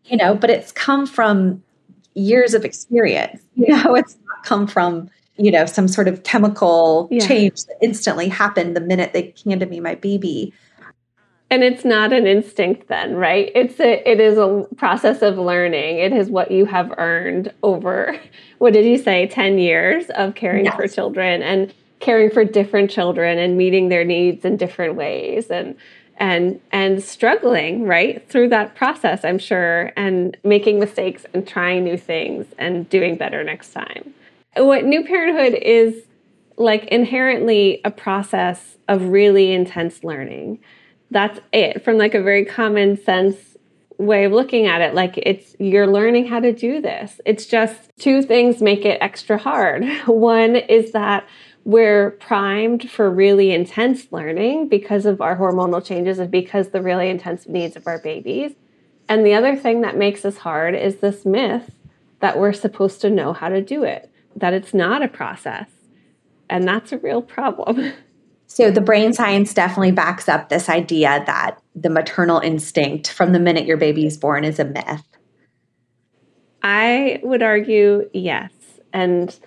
you 0.05 0.17
know, 0.17 0.35
but 0.35 0.49
it's 0.49 0.71
come 0.71 1.05
from 1.05 1.63
years 2.13 2.53
of 2.53 2.65
experience. 2.65 3.41
You 3.55 3.75
know, 3.75 3.95
it's 3.95 4.17
not 4.25 4.43
come 4.43 4.67
from, 4.67 5.09
you 5.37 5.51
know, 5.51 5.65
some 5.65 5.87
sort 5.87 6.07
of 6.07 6.23
chemical 6.23 7.07
yeah. 7.11 7.25
change 7.25 7.65
that 7.65 7.77
instantly 7.81 8.29
happened 8.29 8.75
the 8.75 8.81
minute 8.81 9.13
they 9.13 9.33
handed 9.45 9.69
me 9.69 9.79
my 9.79 9.95
baby. 9.95 10.53
And 11.51 11.63
it's 11.63 11.83
not 11.83 12.13
an 12.13 12.27
instinct 12.27 12.89
then, 12.89 13.15
right? 13.15 13.51
It's 13.55 13.79
a 13.79 14.07
it 14.07 14.19
is 14.19 14.37
a 14.37 14.67
process 14.77 15.23
of 15.23 15.39
learning. 15.39 15.97
It 15.97 16.13
is 16.13 16.29
what 16.29 16.51
you 16.51 16.65
have 16.65 16.93
earned 16.97 17.51
over 17.63 18.19
what 18.59 18.73
did 18.73 18.85
you 18.85 18.97
say 18.97 19.27
10 19.27 19.57
years 19.57 20.09
of 20.11 20.35
caring 20.35 20.65
yes. 20.65 20.75
for 20.75 20.87
children 20.87 21.41
and 21.41 21.73
caring 21.99 22.29
for 22.29 22.43
different 22.43 22.89
children 22.89 23.37
and 23.37 23.57
meeting 23.57 23.89
their 23.89 24.03
needs 24.03 24.45
in 24.45 24.57
different 24.57 24.95
ways 24.95 25.49
and 25.49 25.75
and 26.17 26.59
and 26.71 27.01
struggling 27.01 27.85
right 27.85 28.27
through 28.29 28.49
that 28.49 28.75
process 28.75 29.23
i'm 29.23 29.39
sure 29.39 29.91
and 29.95 30.37
making 30.43 30.79
mistakes 30.79 31.25
and 31.33 31.47
trying 31.47 31.83
new 31.83 31.97
things 31.97 32.45
and 32.57 32.89
doing 32.89 33.15
better 33.15 33.43
next 33.43 33.71
time. 33.71 34.13
What 34.55 34.85
new 34.85 35.03
parenthood 35.03 35.53
is 35.61 36.03
like 36.57 36.85
inherently 36.85 37.81
a 37.85 37.91
process 37.91 38.77
of 38.87 39.03
really 39.09 39.53
intense 39.53 40.03
learning. 40.03 40.59
That's 41.11 41.39
it 41.53 41.83
from 41.83 41.97
like 41.97 42.13
a 42.13 42.21
very 42.21 42.45
common 42.45 43.01
sense 43.01 43.37
way 43.97 44.23
of 44.23 44.31
looking 44.31 44.65
at 44.65 44.81
it 44.81 44.93
like 44.93 45.17
it's 45.17 45.55
you're 45.59 45.87
learning 45.87 46.27
how 46.27 46.39
to 46.39 46.53
do 46.53 46.81
this. 46.81 47.19
It's 47.25 47.45
just 47.45 47.91
two 47.99 48.21
things 48.21 48.61
make 48.61 48.85
it 48.85 48.97
extra 49.01 49.37
hard. 49.37 49.85
One 50.05 50.55
is 50.55 50.91
that 50.93 51.27
we're 51.65 52.11
primed 52.11 52.89
for 52.89 53.09
really 53.09 53.51
intense 53.51 54.11
learning 54.11 54.67
because 54.67 55.05
of 55.05 55.21
our 55.21 55.37
hormonal 55.37 55.83
changes 55.83 56.19
and 56.19 56.31
because 56.31 56.69
the 56.69 56.81
really 56.81 57.09
intense 57.09 57.47
needs 57.47 57.75
of 57.75 57.85
our 57.87 57.99
babies 57.99 58.53
and 59.07 59.25
the 59.25 59.33
other 59.33 59.55
thing 59.55 59.81
that 59.81 59.97
makes 59.97 60.23
us 60.23 60.37
hard 60.37 60.75
is 60.75 60.97
this 60.97 61.25
myth 61.25 61.71
that 62.19 62.37
we're 62.37 62.53
supposed 62.53 63.01
to 63.01 63.09
know 63.09 63.33
how 63.33 63.49
to 63.49 63.61
do 63.61 63.83
it 63.83 64.11
that 64.35 64.53
it's 64.53 64.73
not 64.73 65.01
a 65.01 65.07
process 65.07 65.69
and 66.49 66.67
that's 66.67 66.91
a 66.91 66.97
real 66.97 67.21
problem 67.21 67.93
So 68.51 68.71
the 68.71 68.81
brain 68.81 69.13
science 69.13 69.53
definitely 69.53 69.91
backs 69.91 70.27
up 70.27 70.49
this 70.49 70.69
idea 70.69 71.23
that 71.27 71.59
the 71.75 71.89
maternal 71.89 72.39
instinct 72.39 73.11
from 73.11 73.31
the 73.31 73.39
minute 73.39 73.65
your 73.65 73.77
baby 73.77 74.07
is 74.07 74.17
born 74.17 74.43
is 74.43 74.57
a 74.57 74.65
myth. 74.65 75.03
I 76.63 77.19
would 77.21 77.43
argue 77.43 78.09
yes. 78.11 78.51
And 78.91 79.39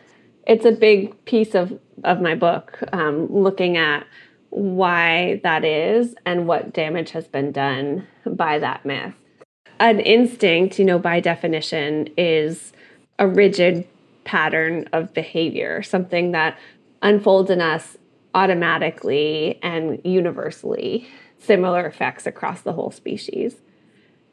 it's 0.46 0.64
a 0.64 0.70
big 0.70 1.24
piece 1.24 1.56
of, 1.56 1.76
of 2.04 2.20
my 2.20 2.34
book, 2.34 2.78
um, 2.92 3.32
looking 3.32 3.76
at 3.76 4.06
why 4.50 5.40
that 5.42 5.64
is 5.64 6.14
and 6.26 6.46
what 6.46 6.72
damage 6.72 7.10
has 7.10 7.26
been 7.26 7.52
done 7.52 8.06
by 8.26 8.58
that 8.58 8.84
myth. 8.84 9.14
An 9.80 9.98
instinct, 10.00 10.78
you 10.78 10.84
know, 10.84 10.98
by 10.98 11.20
definition, 11.20 12.08
is 12.16 12.72
a 13.18 13.26
rigid 13.26 13.86
pattern 14.24 14.88
of 14.92 15.12
behavior, 15.14 15.82
something 15.82 16.32
that 16.32 16.58
unfolds 17.00 17.50
in 17.50 17.60
us 17.60 17.96
automatically 18.34 19.58
and 19.62 20.00
universally 20.04 21.08
similar 21.38 21.86
effects 21.86 22.26
across 22.26 22.60
the 22.60 22.72
whole 22.72 22.90
species. 22.90 23.56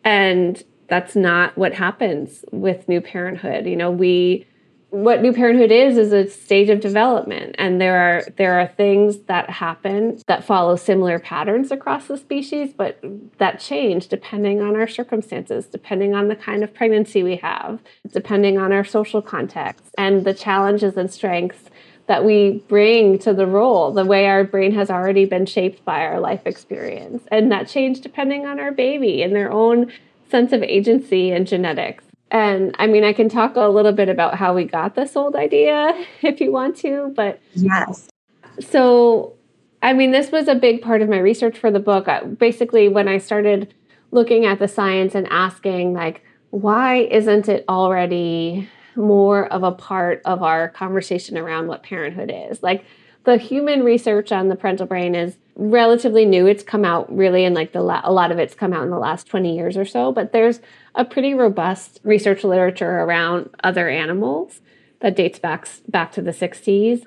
And 0.04 0.64
that's 0.88 1.16
not 1.16 1.58
what 1.58 1.74
happens 1.74 2.46
with 2.52 2.88
new 2.88 3.02
parenthood. 3.02 3.66
You 3.66 3.76
know, 3.76 3.92
we 3.92 4.46
what 4.92 5.22
new 5.22 5.32
parenthood 5.32 5.72
is 5.72 5.98
is 5.98 6.12
a 6.12 6.28
stage 6.28 6.70
of 6.70 6.80
development 6.80 7.56
and 7.60 7.80
there 7.80 7.98
are 8.00 8.24
there 8.38 8.60
are 8.60 8.68
things 8.68 9.20
that 9.28 9.50
happen 9.50 10.20
that 10.26 10.44
follow 10.44 10.76
similar 10.76 11.20
patterns 11.20 11.72
across 11.72 12.08
the 12.08 12.18
species 12.18 12.74
but 12.74 13.00
that 13.38 13.60
change 13.60 14.08
depending 14.08 14.62
on 14.62 14.76
our 14.76 14.88
circumstances 14.88 15.68
depending 15.68 16.16
on 16.16 16.28
the 16.28 16.36
kind 16.36 16.64
of 16.64 16.74
pregnancy 16.74 17.22
we 17.22 17.36
have 17.36 17.80
depending 18.12 18.58
on 18.58 18.72
our 18.72 18.84
social 18.84 19.22
context 19.22 19.94
and 19.98 20.26
the 20.26 20.34
challenges 20.34 20.98
and 20.98 21.12
strengths 21.12 21.70
that 22.08 22.26
we 22.26 22.64
bring 22.68 23.20
to 23.20 23.36
the 23.36 23.46
role, 23.46 23.92
the 23.92 24.04
way 24.04 24.26
our 24.26 24.44
brain 24.44 24.74
has 24.74 24.90
already 24.90 25.26
been 25.26 25.46
shaped 25.46 25.86
by 25.86 26.04
our 26.04 26.20
life 26.20 26.42
experience. 26.48 27.22
And 27.30 27.52
that 27.52 27.68
change 27.68 28.02
depending 28.02 28.48
on 28.48 28.60
our 28.60 28.72
baby 28.72 29.22
and 29.22 29.36
their 29.36 29.52
own 29.52 29.92
sense 30.32 30.52
of 30.52 30.64
agency 30.64 31.30
and 31.30 31.46
genetics. 31.46 32.09
And 32.32 32.76
I 32.78 32.88
mean, 32.88 33.04
I 33.04 33.14
can 33.14 33.30
talk 33.30 33.56
a 33.56 33.68
little 33.68 33.92
bit 33.92 34.10
about 34.10 34.36
how 34.36 34.54
we 34.54 34.66
got 34.66 34.96
this 34.96 35.16
old 35.16 35.36
idea 35.36 35.94
if 36.22 36.40
you 36.40 36.52
want 36.52 36.78
to, 36.78 37.12
but 37.16 37.40
yes. 37.54 38.08
So, 38.60 39.34
I 39.82 39.94
mean, 39.94 40.12
this 40.12 40.32
was 40.32 40.48
a 40.48 40.56
big 40.56 40.82
part 40.82 41.02
of 41.02 41.10
my 41.10 41.20
research 41.20 41.58
for 41.58 41.72
the 41.72 41.80
book. 41.80 42.08
Basically, 42.38 42.90
when 42.90 43.08
I 43.08 43.18
started 43.18 43.74
looking 44.12 44.46
at 44.46 44.60
the 44.60 44.68
science 44.68 45.16
and 45.16 45.28
asking, 45.30 45.94
like, 45.94 46.24
why 46.50 46.98
isn't 46.98 47.48
it 47.48 47.64
already 47.70 48.68
more 49.00 49.52
of 49.52 49.64
a 49.64 49.72
part 49.72 50.22
of 50.26 50.44
our 50.44 50.70
conversation 50.70 51.38
around 51.38 51.68
what 51.68 51.84
parenthood 51.84 52.32
is. 52.34 52.62
Like 52.62 52.86
the 53.24 53.38
human 53.38 53.84
research 53.84 54.32
on 54.32 54.50
the 54.50 54.56
parental 54.56 54.86
brain 54.86 55.16
is 55.16 55.38
relatively 55.60 56.26
new. 56.26 56.48
It's 56.48 56.64
come 56.64 56.86
out 56.86 57.14
really 57.16 57.44
in 57.44 57.54
like 57.54 57.74
the 57.74 57.82
la- 57.82 58.02
a 58.04 58.12
lot 58.12 58.32
of 58.32 58.40
it's 58.40 58.56
come 58.56 58.74
out 58.74 58.84
in 58.84 58.90
the 58.90 58.98
last 58.98 59.28
20 59.28 59.56
years 59.56 59.76
or 59.78 59.86
so, 59.86 60.12
but 60.12 60.32
there's 60.32 60.62
a 60.96 61.04
pretty 61.04 61.34
robust 61.34 62.00
research 62.04 62.44
literature 62.44 63.00
around 63.00 63.50
other 63.64 63.90
animals 63.90 64.62
that 65.02 65.16
dates 65.16 65.38
back 65.38 65.68
back 65.88 66.12
to 66.14 66.22
the 66.22 66.32
60s. 66.32 67.04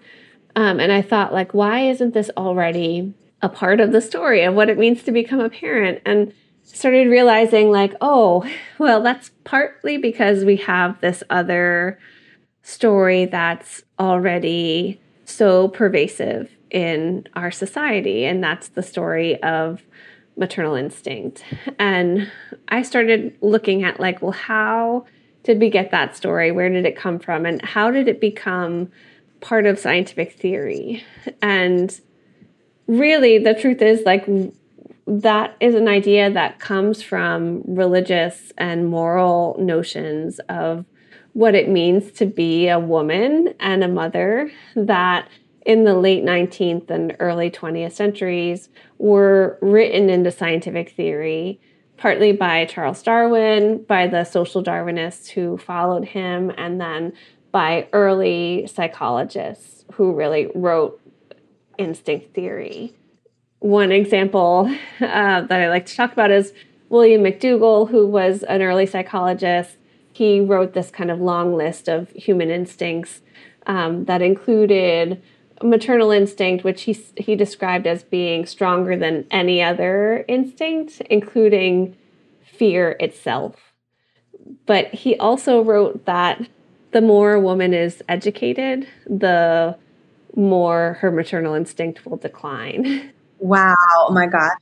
Um, 0.55 0.81
and 0.81 0.93
I 0.93 1.01
thought 1.03 1.33
like 1.33 1.55
why 1.55 1.89
isn't 1.89 2.13
this 2.15 2.31
already 2.37 3.15
a 3.41 3.49
part 3.49 3.81
of 3.81 3.91
the 3.91 4.01
story 4.01 4.45
of 4.45 4.55
what 4.55 4.69
it 4.69 4.79
means 4.79 5.03
to 5.05 5.13
become 5.13 5.41
a 5.41 5.51
parent? 5.51 6.03
And 6.05 6.33
started 6.65 7.09
realizing 7.09 7.71
like 7.71 7.95
oh 8.01 8.49
well 8.79 9.03
that's 9.03 9.31
partly 9.45 9.97
because 9.97 10.45
we 10.45 10.57
have 10.57 11.01
this 11.01 11.23
other 11.29 11.99
story 12.63 13.25
that's 13.25 13.83
already 13.99 15.02
so 15.33 15.69
pervasive 15.69 16.51
in 16.71 17.27
our 17.35 17.51
society 17.51 18.25
and 18.25 18.43
that's 18.43 18.69
the 18.69 18.83
story 18.83 19.43
of 19.43 19.83
maternal 20.37 20.75
instinct. 20.75 21.45
And 21.79 22.31
i 22.69 22.83
started 22.83 23.37
looking 23.41 23.85
at 23.85 24.01
like 24.01 24.23
well 24.23 24.33
how 24.33 25.05
did 25.43 25.61
we 25.61 25.71
get 25.71 25.91
that 25.91 26.17
story? 26.17 26.53
Where 26.53 26.69
did 26.69 26.87
it 26.87 26.97
come 26.97 27.19
from? 27.19 27.47
And 27.47 27.63
how 27.65 27.91
did 27.91 28.09
it 28.09 28.21
become 28.21 28.91
part 29.41 29.67
of 29.67 29.79
scientific 29.79 30.33
theory? 30.33 31.05
And 31.41 31.99
really 32.87 33.39
the 33.39 33.55
truth 33.55 33.83
is 33.83 34.03
like 34.05 34.29
that 35.07 35.57
is 35.61 35.75
an 35.75 35.89
idea 35.89 36.31
that 36.31 36.61
comes 36.61 37.03
from 37.03 37.63
religious 37.67 38.53
and 38.57 38.89
moral 38.89 39.57
notions 39.59 40.39
of 40.49 40.85
what 41.33 41.55
it 41.55 41.69
means 41.69 42.13
to 42.13 42.27
be 42.27 42.69
a 42.69 42.79
woman 42.79 43.55
and 43.61 43.83
a 43.83 43.89
mother 43.89 44.51
that 44.77 45.29
in 45.65 45.85
the 45.85 45.95
late 45.95 46.25
19th 46.25 46.91
and 46.91 47.17
early 47.21 47.51
20th 47.51 47.93
centuries 47.93 48.69
were 48.99 49.59
written 49.63 50.11
into 50.11 50.31
scientific 50.31 50.91
theory 50.91 51.61
partly 51.97 52.33
by 52.33 52.65
Charles 52.65 53.01
Darwin, 53.01 53.85
by 53.85 54.09
the 54.09 54.25
social 54.25 54.61
Darwinists 54.61 55.29
who 55.29 55.57
followed 55.57 56.05
him, 56.05 56.51
and 56.57 56.81
then 56.81 57.13
by 57.53 57.87
early 57.93 58.67
psychologists 58.67 59.85
who 59.93 60.13
really 60.13 60.51
wrote 60.53 61.01
instinct 61.79 62.35
theory 62.35 62.93
one 63.63 63.93
example 63.93 64.67
uh, 65.01 65.41
that 65.41 65.53
I 65.53 65.69
like 65.69 65.87
to 65.87 65.95
talk 65.95 66.13
about 66.13 66.31
is 66.31 66.53
William 66.89 67.23
McDougall, 67.23 67.89
who 67.89 68.07
was 68.07 68.43
an 68.43 68.61
early 68.61 68.87
psychologist. 68.87 69.77
He 70.13 70.41
wrote 70.41 70.75
this 70.75 70.91
kind 70.91 71.11
of 71.11 71.21
long 71.21 71.57
list 71.57 71.89
of 71.89 72.11
human 72.11 72.51
instincts 72.51 73.23
um, 73.67 74.05
that 74.05 74.23
included 74.23 75.23
maternal 75.63 76.11
instinct, 76.11 76.65
which 76.65 76.83
he, 76.83 76.93
he 77.17 77.37
described 77.37 77.87
as 77.87 78.03
being 78.03 78.47
stronger 78.47 78.97
than 78.97 79.27
any 79.31 79.63
other 79.63 80.25
instinct, 80.29 81.01
including 81.09 81.97
fear 82.43 82.97
itself. 83.01 83.57
But 84.67 84.93
he 84.93 85.17
also 85.17 85.63
wrote 85.63 86.05
that 86.05 86.49
the 86.91 87.01
more 87.01 87.35
a 87.35 87.41
woman 87.41 87.73
is 87.73 88.03
educated, 88.09 88.87
the 89.07 89.77
more 90.37 90.99
her 91.01 91.11
maternal 91.11 91.55
instinct 91.55 92.07
will 92.07 92.17
decline. 92.17 93.13
Wow. 93.43 93.75
Oh 93.97 94.13
my 94.13 94.27
God. 94.29 94.53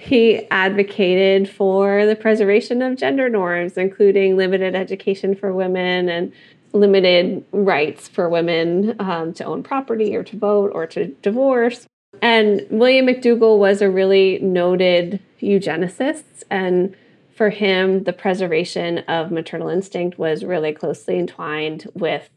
He 0.00 0.46
advocated 0.50 1.46
for 1.50 2.06
the 2.06 2.16
preservation 2.16 2.80
of 2.80 2.96
gender 2.96 3.28
norms, 3.28 3.76
including 3.76 4.34
limited 4.34 4.74
education 4.74 5.34
for 5.34 5.52
women 5.52 6.08
and 6.08 6.32
limited 6.72 7.44
rights 7.52 8.08
for 8.08 8.26
women 8.30 8.96
um, 8.98 9.34
to 9.34 9.44
own 9.44 9.62
property 9.62 10.16
or 10.16 10.24
to 10.24 10.38
vote 10.38 10.72
or 10.74 10.86
to 10.86 11.08
divorce. 11.20 11.86
And 12.22 12.66
William 12.70 13.08
McDougall 13.08 13.58
was 13.58 13.82
a 13.82 13.90
really 13.90 14.38
noted 14.38 15.20
eugenicist. 15.38 16.44
And 16.50 16.96
for 17.36 17.50
him, 17.50 18.04
the 18.04 18.14
preservation 18.14 19.00
of 19.00 19.30
maternal 19.30 19.68
instinct 19.68 20.18
was 20.18 20.46
really 20.46 20.72
closely 20.72 21.18
entwined 21.18 21.90
with 21.92 22.30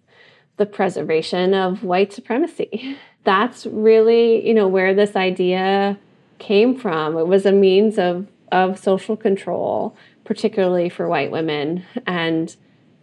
the 0.57 0.65
preservation 0.65 1.53
of 1.53 1.81
white 1.81 2.11
supremacy. 2.11 2.97
That's 3.23 3.65
really, 3.65 4.45
you 4.45 4.53
know, 4.53 4.67
where 4.67 4.93
this 4.93 5.15
idea 5.15 5.97
came 6.43 6.77
from. 6.77 7.17
It 7.17 7.27
was 7.27 7.45
a 7.45 7.51
means 7.51 7.97
of 7.97 8.27
of 8.51 8.77
social 8.77 9.17
control, 9.17 9.95
particularly 10.25 10.87
for 10.87 11.07
white 11.07 11.31
women. 11.31 11.83
And 12.05 12.55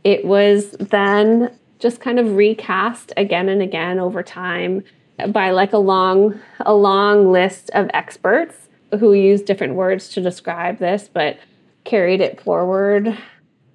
it 0.05 0.25
was 0.25 0.73
then 0.79 1.53
just 1.81 2.01
kind 2.01 2.21
of 2.21 2.37
recast 2.37 3.13
again 3.17 3.49
and 3.49 3.61
again 3.61 3.99
over 3.99 4.23
time 4.23 4.85
by 5.29 5.51
like 5.51 5.73
a 5.73 5.79
long 5.79 6.39
a 6.61 6.75
long 6.75 7.33
list 7.33 7.71
of 7.75 7.91
experts 7.93 8.69
who 8.99 9.13
used 9.13 9.47
different 9.47 9.75
words 9.75 10.09
to 10.11 10.21
describe 10.21 10.79
this 10.79 11.11
but 11.13 11.39
carried 11.85 12.21
it 12.21 12.41
forward 12.41 13.17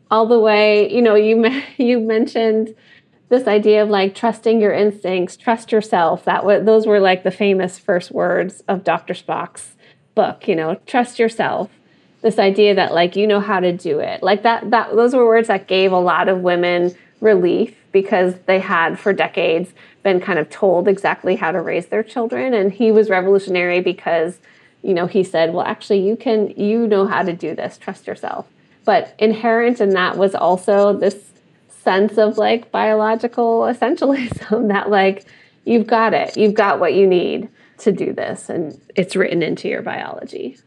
all 0.10 0.26
the 0.26 0.40
way 0.40 0.92
you 0.92 1.02
know 1.02 1.16
you 1.16 1.62
you 1.78 2.00
mentioned 2.00 2.74
this 3.30 3.48
idea 3.48 3.82
of 3.82 3.90
like 3.90 4.14
trusting 4.14 4.62
your 4.62 4.74
instincts 4.74 5.36
trust 5.38 5.72
yourself. 5.72 6.24
That 6.26 6.46
was 6.46 6.66
those 6.66 6.86
were 6.86 7.00
like 7.00 7.24
the 7.24 7.32
famous 7.32 7.80
first 7.80 8.12
words 8.12 8.64
of 8.68 8.84
Dr. 8.84 9.14
Spock's 9.14 9.76
book 10.14 10.48
you 10.48 10.56
know 10.56 10.76
trust 10.86 11.20
yourself. 11.20 11.70
This 12.22 12.40
idea 12.40 12.76
that 12.76 12.94
like 12.94 13.16
you 13.16 13.28
know 13.28 13.40
how 13.40 13.60
to 13.60 13.72
do 13.72 14.00
it. 14.00 14.22
Like 14.22 14.44
that 14.44 14.70
that 14.72 14.96
those 14.96 15.16
were 15.16 15.26
words 15.26 15.48
that 15.48 15.68
gave 15.68 15.92
a 15.92 16.00
lot 16.00 16.30
of 16.30 16.42
women 16.42 16.96
relief 17.22 17.76
because 17.92 18.36
they 18.46 18.60
had 18.60 19.00
for 19.00 19.14
decades 19.14 19.74
been 20.04 20.20
kind 20.20 20.38
of 20.38 20.50
told 20.50 20.88
exactly 20.88 21.36
how 21.36 21.52
to 21.52 21.62
raise 21.62 21.88
their 21.88 22.04
children. 22.04 22.54
And 22.54 22.72
he 22.72 22.92
was 22.92 23.10
revolutionary 23.10 23.82
because 23.82 24.40
you 24.84 24.94
know 24.94 25.08
he 25.08 25.24
said 25.24 25.54
well 25.54 25.66
actually 25.66 26.08
you 26.08 26.16
can 26.16 26.50
you 26.52 26.88
know 26.88 27.08
how 27.08 27.24
to 27.24 27.34
do 27.34 27.56
this. 27.56 27.78
Trust 27.78 28.06
yourself. 28.06 28.48
But 28.84 29.16
inherent 29.18 29.82
in 29.82 29.90
that 29.92 30.16
was 30.16 30.36
also 30.36 30.94
this 30.94 31.32
sense 31.86 32.18
of 32.18 32.38
like 32.38 32.72
biological 32.72 33.62
essentialism 33.62 34.68
that 34.74 34.90
like 34.90 35.26
you've 35.64 35.88
got 35.88 36.14
it. 36.14 36.36
You've 36.36 36.56
got 36.56 36.82
what 36.82 36.94
you 36.94 37.08
need 37.08 37.48
to 37.78 37.92
do 37.94 38.12
this 38.12 38.50
and 38.50 38.80
it's 38.96 39.16
written 39.16 39.42
into 39.42 39.70
your 39.70 39.82
biology. 39.82 40.58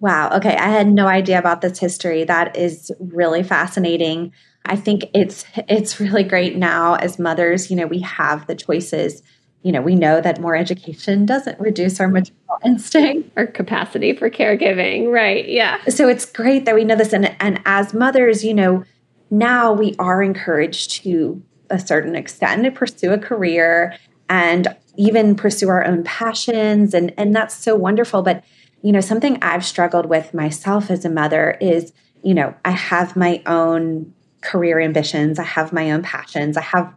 Wow. 0.00 0.30
Okay. 0.36 0.56
I 0.56 0.68
had 0.68 0.88
no 0.88 1.06
idea 1.06 1.38
about 1.38 1.60
this 1.60 1.78
history. 1.78 2.24
That 2.24 2.56
is 2.56 2.90
really 2.98 3.42
fascinating. 3.42 4.32
I 4.66 4.76
think 4.76 5.04
it's 5.14 5.44
it's 5.68 6.00
really 6.00 6.24
great 6.24 6.56
now 6.56 6.94
as 6.96 7.18
mothers, 7.18 7.70
you 7.70 7.76
know, 7.76 7.86
we 7.86 8.00
have 8.00 8.46
the 8.46 8.54
choices. 8.54 9.22
You 9.62 9.72
know, 9.72 9.80
we 9.80 9.96
know 9.96 10.20
that 10.20 10.40
more 10.40 10.54
education 10.54 11.26
doesn't 11.26 11.58
reduce 11.58 11.98
our 11.98 12.08
maternal 12.08 12.58
instinct. 12.64 13.30
Or 13.36 13.46
capacity 13.46 14.12
for 14.12 14.30
caregiving, 14.30 15.10
right? 15.10 15.48
Yeah. 15.48 15.82
So 15.88 16.08
it's 16.08 16.24
great 16.24 16.66
that 16.66 16.74
we 16.74 16.84
know 16.84 16.94
this. 16.94 17.12
And 17.12 17.34
and 17.40 17.60
as 17.64 17.94
mothers, 17.94 18.44
you 18.44 18.54
know, 18.54 18.84
now 19.30 19.72
we 19.72 19.94
are 19.98 20.22
encouraged 20.22 21.02
to 21.02 21.42
a 21.70 21.78
certain 21.78 22.14
extent 22.14 22.64
to 22.64 22.70
pursue 22.70 23.12
a 23.12 23.18
career 23.18 23.96
and 24.28 24.68
even 24.96 25.34
pursue 25.34 25.68
our 25.68 25.84
own 25.84 26.02
passions 26.04 26.94
and 26.94 27.12
and 27.16 27.34
that's 27.34 27.54
so 27.54 27.74
wonderful, 27.76 28.22
but 28.22 28.44
you 28.82 28.92
know, 28.92 29.00
something 29.00 29.38
I've 29.42 29.64
struggled 29.64 30.06
with 30.06 30.32
myself 30.32 30.90
as 30.90 31.04
a 31.04 31.10
mother 31.10 31.56
is, 31.60 31.92
you 32.22 32.34
know, 32.34 32.54
I 32.64 32.70
have 32.70 33.16
my 33.16 33.42
own 33.46 34.12
career 34.42 34.80
ambitions. 34.80 35.38
I 35.38 35.44
have 35.44 35.72
my 35.72 35.90
own 35.90 36.02
passions. 36.02 36.56
I 36.56 36.62
have 36.62 36.94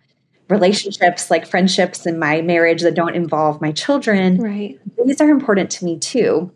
relationships 0.50 1.32
like 1.32 1.48
friendships 1.48 2.06
in 2.06 2.20
my 2.20 2.42
marriage 2.42 2.82
that 2.82 2.96
don't 2.96 3.16
involve 3.16 3.62
my 3.62 3.72
children. 3.72 4.38
Right. 4.38 4.80
These 5.04 5.22
are 5.22 5.30
important 5.30 5.70
to 5.72 5.86
me 5.86 5.98
too. 5.98 6.52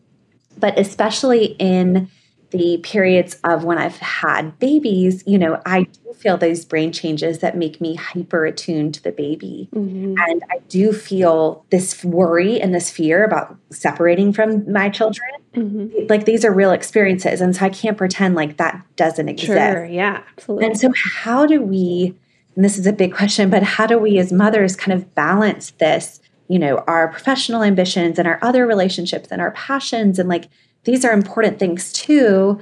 But 0.58 0.78
especially 0.78 1.56
in 1.60 2.10
the 2.54 2.78
periods 2.84 3.36
of 3.44 3.64
when 3.64 3.80
I've 3.80 3.98
had 3.98 4.60
babies, 4.60 5.24
you 5.26 5.40
know, 5.40 5.60
I 5.66 5.84
do 5.84 6.14
feel 6.14 6.38
those 6.38 6.64
brain 6.64 6.92
changes 6.92 7.40
that 7.40 7.58
make 7.58 7.82
me 7.82 7.96
hyper 7.96 8.46
attuned 8.46 8.94
to 8.94 9.04
the 9.04 9.12
baby. 9.12 9.70
Mm-hmm. 9.74 10.16
And 10.20 10.44
I 10.52 10.60
do 10.70 10.94
feel 10.94 11.66
this 11.72 12.06
worry 12.06 12.62
and 12.62 12.74
this 12.74 12.92
fear 12.92 13.24
about 13.24 13.58
separating 13.72 14.34
from 14.34 14.72
my 14.72 14.90
children. 14.90 15.32
Mm-hmm. 15.56 16.06
Like 16.10 16.26
these 16.26 16.46
are 16.46 16.54
real 16.54 16.72
experiences. 16.72 17.42
And 17.42 17.56
so 17.56 17.66
I 17.66 17.70
can't 17.70 17.98
pretend 17.98 18.36
like 18.36 18.58
that 18.58 18.86
doesn't 18.98 19.28
exist. 19.28 19.48
Sure, 19.48 19.86
yeah, 19.86 20.22
absolutely. 20.38 20.68
And 20.68 20.80
so, 20.80 20.94
how 20.96 21.48
do 21.48 21.60
we, 21.60 22.16
and 22.56 22.64
this 22.64 22.78
is 22.78 22.86
a 22.86 22.94
big 22.94 23.16
question, 23.16 23.50
but 23.50 23.64
how 23.64 23.88
do 23.88 23.98
we 23.98 24.20
as 24.20 24.32
mothers 24.32 24.76
kind 24.76 24.94
of 24.96 25.16
balance 25.16 25.72
this? 25.80 26.22
You 26.50 26.60
know, 26.60 26.84
our 26.86 27.08
professional 27.08 27.64
ambitions 27.64 28.20
and 28.20 28.28
our 28.28 28.38
other 28.44 28.68
relationships 28.68 29.30
and 29.32 29.42
our 29.42 29.52
passions 29.52 30.20
and 30.20 30.30
like 30.30 30.50
these 30.84 31.06
are 31.06 31.12
important 31.12 31.60
things 31.60 31.94
too. 31.94 32.60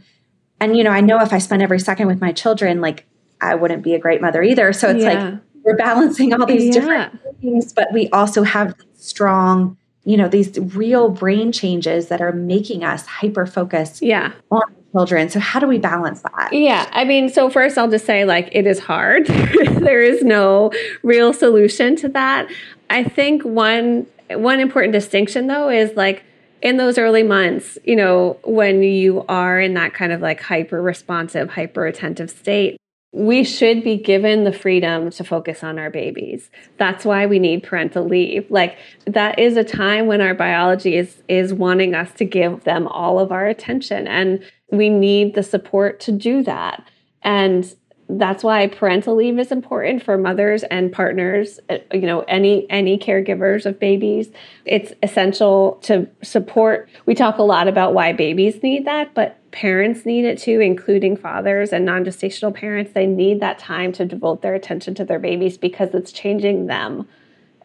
And, 0.60 0.78
you 0.78 0.84
know, 0.84 0.92
I 0.92 1.02
know 1.02 1.20
if 1.22 1.34
I 1.34 1.40
spend 1.40 1.62
every 1.62 1.80
second 1.80 2.08
with 2.08 2.22
my 2.22 2.32
children, 2.32 2.82
like 2.82 3.06
I 3.42 3.56
wouldn't 3.56 3.84
be 3.84 3.96
a 3.96 4.00
great 4.00 4.22
mother 4.22 4.44
either. 4.44 4.72
So 4.74 4.90
it's 4.90 5.04
yeah. 5.04 5.14
like 5.14 5.40
we're 5.64 5.76
balancing 5.76 6.34
all 6.34 6.46
these 6.46 6.66
yeah. 6.66 6.72
different 6.72 7.20
things, 7.42 7.74
but 7.74 7.92
we 7.92 8.10
also 8.10 8.44
have 8.44 8.76
strong, 8.96 9.78
you 10.04 10.18
know, 10.18 10.28
these 10.28 10.58
real 10.76 11.10
brain 11.10 11.52
changes 11.52 12.08
that 12.10 12.22
are 12.22 12.32
making 12.32 12.84
us 12.84 13.06
hyper 13.06 13.46
focused 13.46 14.02
yeah. 14.02 14.34
on 14.52 14.62
children. 14.92 15.30
So 15.30 15.40
how 15.40 15.60
do 15.60 15.68
we 15.68 15.80
balance 15.80 16.22
that? 16.22 16.50
Yeah. 16.52 16.88
I 16.92 17.06
mean, 17.06 17.30
so 17.30 17.50
first 17.50 17.78
I'll 17.78 17.90
just 17.90 18.06
say 18.06 18.26
like 18.26 18.50
it 18.52 18.68
is 18.68 18.80
hard. 18.80 19.26
there 19.28 20.02
is 20.02 20.24
no 20.24 20.72
real 21.02 21.34
solution 21.34 21.96
to 21.98 22.10
that. 22.10 22.48
I 22.90 23.04
think 23.04 23.44
one 23.44 24.06
one 24.30 24.60
important 24.60 24.94
distinction 24.94 25.48
though 25.48 25.70
is 25.70 25.96
like 25.96 26.24
in 26.62 26.78
those 26.78 26.98
early 26.98 27.24
months, 27.24 27.78
you 27.84 27.96
know, 27.96 28.38
when 28.44 28.84
you 28.84 29.26
are 29.28 29.60
in 29.60 29.74
that 29.74 29.94
kind 29.94 30.12
of 30.12 30.22
like 30.22 30.42
hyper 30.42 30.82
responsive, 30.82 31.50
hyper 31.50 31.86
attentive 31.86 32.30
state, 32.30 32.78
we 33.14 33.44
should 33.44 33.84
be 33.84 33.98
given 33.98 34.46
the 34.46 34.54
freedom 34.54 35.10
to 35.10 35.24
focus 35.24 35.64
on 35.64 35.78
our 35.78 35.90
babies. 35.90 36.50
That's 36.78 37.04
why 37.04 37.26
we 37.26 37.40
need 37.40 37.64
parental 37.64 38.06
leave. 38.06 38.50
Like 38.50 38.78
that 39.06 39.38
is 39.38 39.58
a 39.58 39.66
time 39.66 40.08
when 40.08 40.22
our 40.22 40.34
biology 40.34 40.96
is 40.96 41.22
is 41.28 41.54
wanting 41.54 41.94
us 41.94 42.14
to 42.14 42.26
give 42.26 42.64
them 42.64 42.88
all 42.88 43.20
of 43.20 43.32
our 43.32 43.46
attention 43.46 44.08
and 44.08 44.42
we 44.72 44.90
need 44.90 45.36
the 45.36 45.44
support 45.44 46.00
to 46.02 46.14
do 46.14 46.42
that. 46.44 46.88
And 47.22 47.76
that's 48.18 48.44
why 48.44 48.68
parental 48.68 49.16
leave 49.16 49.40
is 49.40 49.52
important 49.52 50.04
for 50.04 50.18
mothers 50.18 50.64
and 50.64 50.92
partners 50.92 51.60
uh, 51.70 51.78
you 51.94 52.02
know 52.02 52.22
any 52.22 52.70
any 52.70 52.98
caregivers 52.98 53.66
of 53.66 53.80
babies. 53.80 54.30
It's 54.66 54.94
essential 55.04 55.80
to 55.84 56.08
support. 56.22 56.90
We 57.06 57.16
talk 57.16 57.38
a 57.38 57.44
lot 57.44 57.68
about 57.68 57.94
why 57.94 58.14
babies 58.14 58.62
need 58.64 58.86
that 58.86 59.14
but 59.14 59.38
parents 59.52 60.06
need 60.06 60.26
it 60.26 60.38
too 60.38 60.60
including 60.60 61.18
fathers 61.18 61.72
and 61.72 61.86
non-gestational 61.86 62.54
parents. 62.54 62.92
They 62.94 63.08
need 63.08 63.40
that 63.42 63.60
time 63.60 63.92
to 63.94 64.06
devote 64.06 64.42
their 64.42 64.56
attention 64.56 64.96
to 64.96 65.06
their 65.06 65.20
babies 65.20 65.58
because 65.58 65.94
it's 65.94 66.12
changing 66.12 66.68
them 66.68 67.08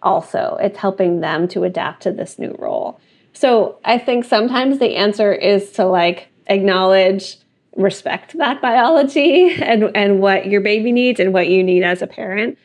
also. 0.02 0.58
It's 0.60 0.78
helping 0.78 1.20
them 1.20 1.48
to 1.48 1.64
adapt 1.64 2.02
to 2.02 2.12
this 2.12 2.38
new 2.38 2.54
role. 2.58 3.00
So 3.32 3.78
i 3.84 3.98
think 3.98 4.24
sometimes 4.24 4.78
the 4.78 4.96
answer 4.96 5.32
is 5.32 5.72
to 5.72 5.84
like 5.84 6.28
acknowledge 6.46 7.38
respect 7.76 8.36
that 8.38 8.60
biology 8.60 9.54
and, 9.62 9.90
and 9.94 10.20
what 10.20 10.46
your 10.46 10.60
baby 10.60 10.92
needs 10.92 11.20
and 11.20 11.32
what 11.32 11.48
you 11.48 11.62
need 11.62 11.82
as 11.82 12.02
a 12.02 12.06
parent. 12.06 12.58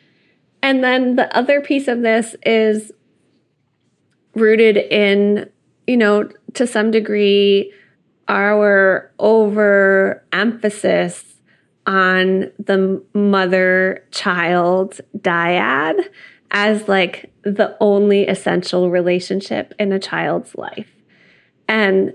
And 0.62 0.82
then 0.82 1.16
the 1.16 1.34
other 1.36 1.60
piece 1.60 1.88
of 1.88 2.02
this 2.02 2.36
is 2.44 2.92
rooted 4.34 4.76
in, 4.76 5.50
you 5.86 5.96
know, 5.96 6.28
to 6.54 6.66
some 6.66 6.90
degree, 6.90 7.72
our 8.28 9.12
overemphasis 9.18 11.24
on 11.86 12.50
the 12.58 13.02
mother 13.12 14.06
child 14.12 15.00
dyad 15.18 16.00
as 16.52 16.86
like 16.86 17.32
the 17.42 17.76
only 17.80 18.26
essential 18.26 18.90
relationship 18.90 19.74
in 19.78 19.92
a 19.92 19.98
child's 19.98 20.54
life. 20.54 20.88
And 21.66 22.12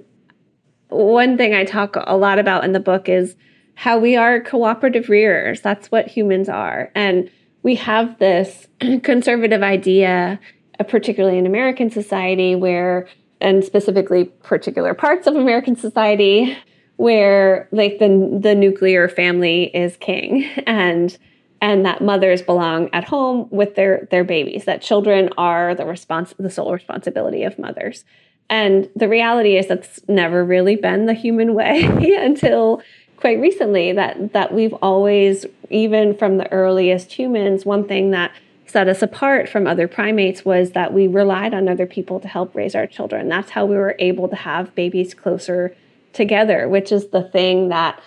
one 0.90 1.38
thing 1.38 1.54
I 1.54 1.66
talk 1.66 1.96
a 1.96 2.18
lot 2.18 2.40
about 2.40 2.64
in 2.64 2.72
the 2.72 2.80
book 2.80 3.10
is 3.10 3.36
how 3.76 4.00
we 4.00 4.16
are 4.16 4.40
cooperative 4.40 5.10
rearers. 5.10 5.62
That's 5.62 5.92
what 5.92 6.08
humans 6.08 6.50
are. 6.50 6.92
And 6.96 7.30
we 7.64 7.76
have 7.76 8.18
this 8.20 8.68
conservative 9.04 9.62
idea, 9.62 10.40
uh, 10.80 10.84
particularly 10.84 11.38
in 11.38 11.46
American 11.46 11.90
society, 11.90 12.56
where, 12.56 13.08
and 13.40 13.64
specifically 13.64 14.26
particular 14.26 14.94
parts 14.94 15.28
of 15.28 15.36
American 15.36 15.76
society, 15.76 16.58
where 16.98 17.70
like 17.72 18.00
the 18.00 18.40
the 18.42 18.56
nuclear 18.56 19.08
family 19.08 19.66
is 19.76 19.96
king 19.98 20.44
and 20.68 21.18
and 21.62 21.86
that 21.86 22.02
mothers 22.02 22.42
belong 22.42 22.90
at 22.94 23.04
home 23.04 23.48
with 23.50 23.76
their 23.76 24.08
their 24.12 24.24
babies 24.24 24.66
that 24.66 24.82
children 24.82 25.30
are 25.38 25.74
the 25.76 25.86
response 25.86 26.34
the 26.38 26.50
sole 26.50 26.74
responsibility 26.74 27.44
of 27.44 27.58
mothers 27.58 28.04
and 28.50 28.90
the 28.96 29.10
reality 29.10 29.58
is 29.58 29.68
that's 29.68 30.00
never 30.08 30.44
really 30.44 30.76
been 30.76 31.06
the 31.06 31.14
human 31.14 31.54
way 31.54 31.84
until 32.20 32.82
quite 33.18 33.40
recently 33.40 33.94
that 33.94 34.34
that 34.34 34.54
we've 34.54 34.74
always 34.76 35.46
even 35.70 36.16
from 36.16 36.38
the 36.38 36.52
earliest 36.52 37.12
humans 37.12 37.66
one 37.66 37.88
thing 37.88 38.12
that 38.12 38.32
set 38.68 38.88
us 38.88 39.02
apart 39.02 39.48
from 39.50 39.66
other 39.66 39.88
primates 39.88 40.44
was 40.44 40.72
that 40.72 40.94
we 40.94 41.08
relied 41.08 41.54
on 41.54 41.68
other 41.68 41.86
people 41.86 42.20
to 42.20 42.28
help 42.28 42.54
raise 42.54 42.76
our 42.76 42.86
children. 42.86 43.30
That's 43.30 43.52
how 43.52 43.66
we 43.66 43.76
were 43.76 43.96
able 43.98 44.28
to 44.28 44.36
have 44.36 44.76
babies 44.76 45.14
closer 45.14 45.76
together, 46.14 46.68
which 46.68 46.92
is 46.92 47.08
the 47.08 47.24
thing 47.24 47.70
that 47.70 48.02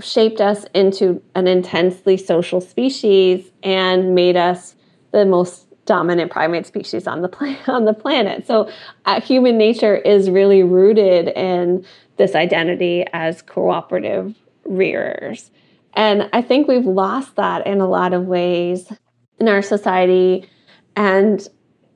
shaped 0.00 0.40
us 0.40 0.64
into 0.74 1.20
an 1.34 1.48
intensely 1.48 2.16
social 2.16 2.60
species 2.60 3.50
and 3.62 4.14
made 4.14 4.36
us 4.36 4.76
the 5.10 5.24
most 5.24 5.66
dominant 5.88 6.30
primate 6.30 6.66
species 6.66 7.08
on 7.08 7.22
the 7.22 7.28
planet 7.36 7.68
on 7.68 7.84
the 7.84 7.94
planet. 7.94 8.46
So 8.46 8.70
uh, 9.06 9.20
human 9.20 9.58
nature 9.58 9.96
is 9.96 10.30
really 10.30 10.62
rooted 10.62 11.28
in 11.28 11.84
this 12.16 12.36
identity 12.36 13.04
as 13.12 13.42
cooperative 13.42 14.36
rearers. 14.64 15.50
And 15.94 16.28
I 16.32 16.42
think 16.42 16.68
we've 16.68 16.86
lost 16.86 17.34
that 17.36 17.66
in 17.66 17.80
a 17.80 17.88
lot 17.88 18.12
of 18.12 18.26
ways 18.26 18.92
in 19.40 19.48
our 19.48 19.62
society. 19.62 20.48
And 20.94 21.46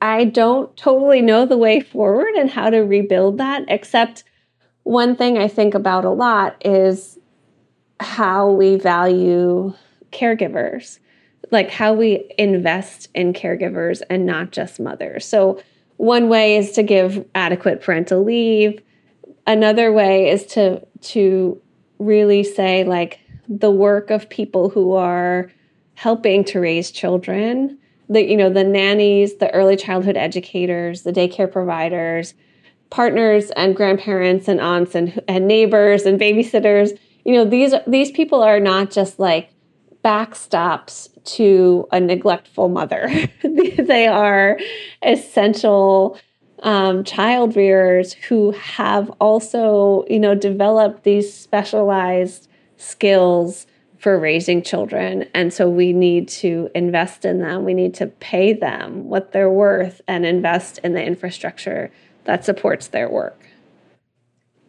I 0.01 0.25
don't 0.25 0.75
totally 0.75 1.21
know 1.21 1.45
the 1.45 1.57
way 1.57 1.79
forward 1.79 2.33
and 2.35 2.49
how 2.49 2.69
to 2.69 2.79
rebuild 2.79 3.37
that, 3.37 3.63
except 3.67 4.23
one 4.83 5.15
thing 5.15 5.37
I 5.37 5.47
think 5.47 5.75
about 5.75 6.03
a 6.03 6.09
lot 6.09 6.57
is 6.65 7.17
how 7.99 8.49
we 8.49 8.75
value 8.75 9.73
caregivers, 10.11 10.99
like 11.51 11.69
how 11.69 11.93
we 11.93 12.31
invest 12.37 13.09
in 13.13 13.33
caregivers 13.33 14.01
and 14.09 14.25
not 14.25 14.51
just 14.51 14.79
mothers. 14.79 15.25
So, 15.25 15.61
one 15.97 16.27
way 16.27 16.57
is 16.57 16.71
to 16.71 16.83
give 16.83 17.25
adequate 17.35 17.81
parental 17.81 18.23
leave. 18.23 18.81
Another 19.45 19.91
way 19.91 20.29
is 20.29 20.45
to 20.47 20.85
to 21.01 21.61
really 21.99 22.43
say 22.43 22.83
like 22.83 23.19
the 23.47 23.71
work 23.71 24.09
of 24.09 24.29
people 24.29 24.69
who 24.69 24.93
are 24.93 25.51
helping 25.95 26.43
to 26.45 26.59
raise 26.59 26.91
children, 26.91 27.77
the 28.09 28.23
you 28.23 28.35
know, 28.35 28.49
the 28.49 28.63
nannies, 28.63 29.37
the 29.37 29.53
early 29.53 29.75
childhood 29.75 30.17
educators, 30.17 31.03
the 31.03 31.11
daycare 31.11 31.51
providers, 31.51 32.33
partners 32.89 33.51
and 33.51 33.75
grandparents 33.75 34.47
and 34.47 34.59
aunts 34.59 34.95
and, 34.95 35.21
and 35.27 35.47
neighbors 35.47 36.03
and 36.03 36.19
babysitters 36.19 36.97
you 37.25 37.33
know 37.33 37.45
these 37.45 37.73
these 37.87 38.11
people 38.11 38.41
are 38.41 38.59
not 38.59 38.91
just 38.91 39.19
like 39.19 39.52
backstops 40.03 41.09
to 41.23 41.87
a 41.91 41.99
neglectful 41.99 42.69
mother 42.69 43.09
they 43.77 44.07
are 44.07 44.59
essential 45.01 46.19
um, 46.63 47.03
child 47.03 47.55
rearers 47.55 48.13
who 48.13 48.51
have 48.51 49.09
also 49.19 50.05
you 50.09 50.19
know 50.19 50.35
developed 50.35 51.03
these 51.03 51.33
specialized 51.33 52.47
skills 52.77 53.65
for 53.97 54.19
raising 54.19 54.61
children 54.61 55.25
and 55.33 55.53
so 55.53 55.69
we 55.69 55.93
need 55.93 56.27
to 56.27 56.69
invest 56.75 57.23
in 57.23 57.39
them 57.39 57.63
we 57.63 57.73
need 57.73 57.93
to 57.93 58.07
pay 58.07 58.51
them 58.51 59.05
what 59.05 59.31
they're 59.31 59.49
worth 59.49 60.01
and 60.07 60.25
invest 60.25 60.79
in 60.79 60.93
the 60.93 61.03
infrastructure 61.03 61.89
that 62.25 62.45
supports 62.45 62.87
their 62.87 63.09
work. 63.09 63.39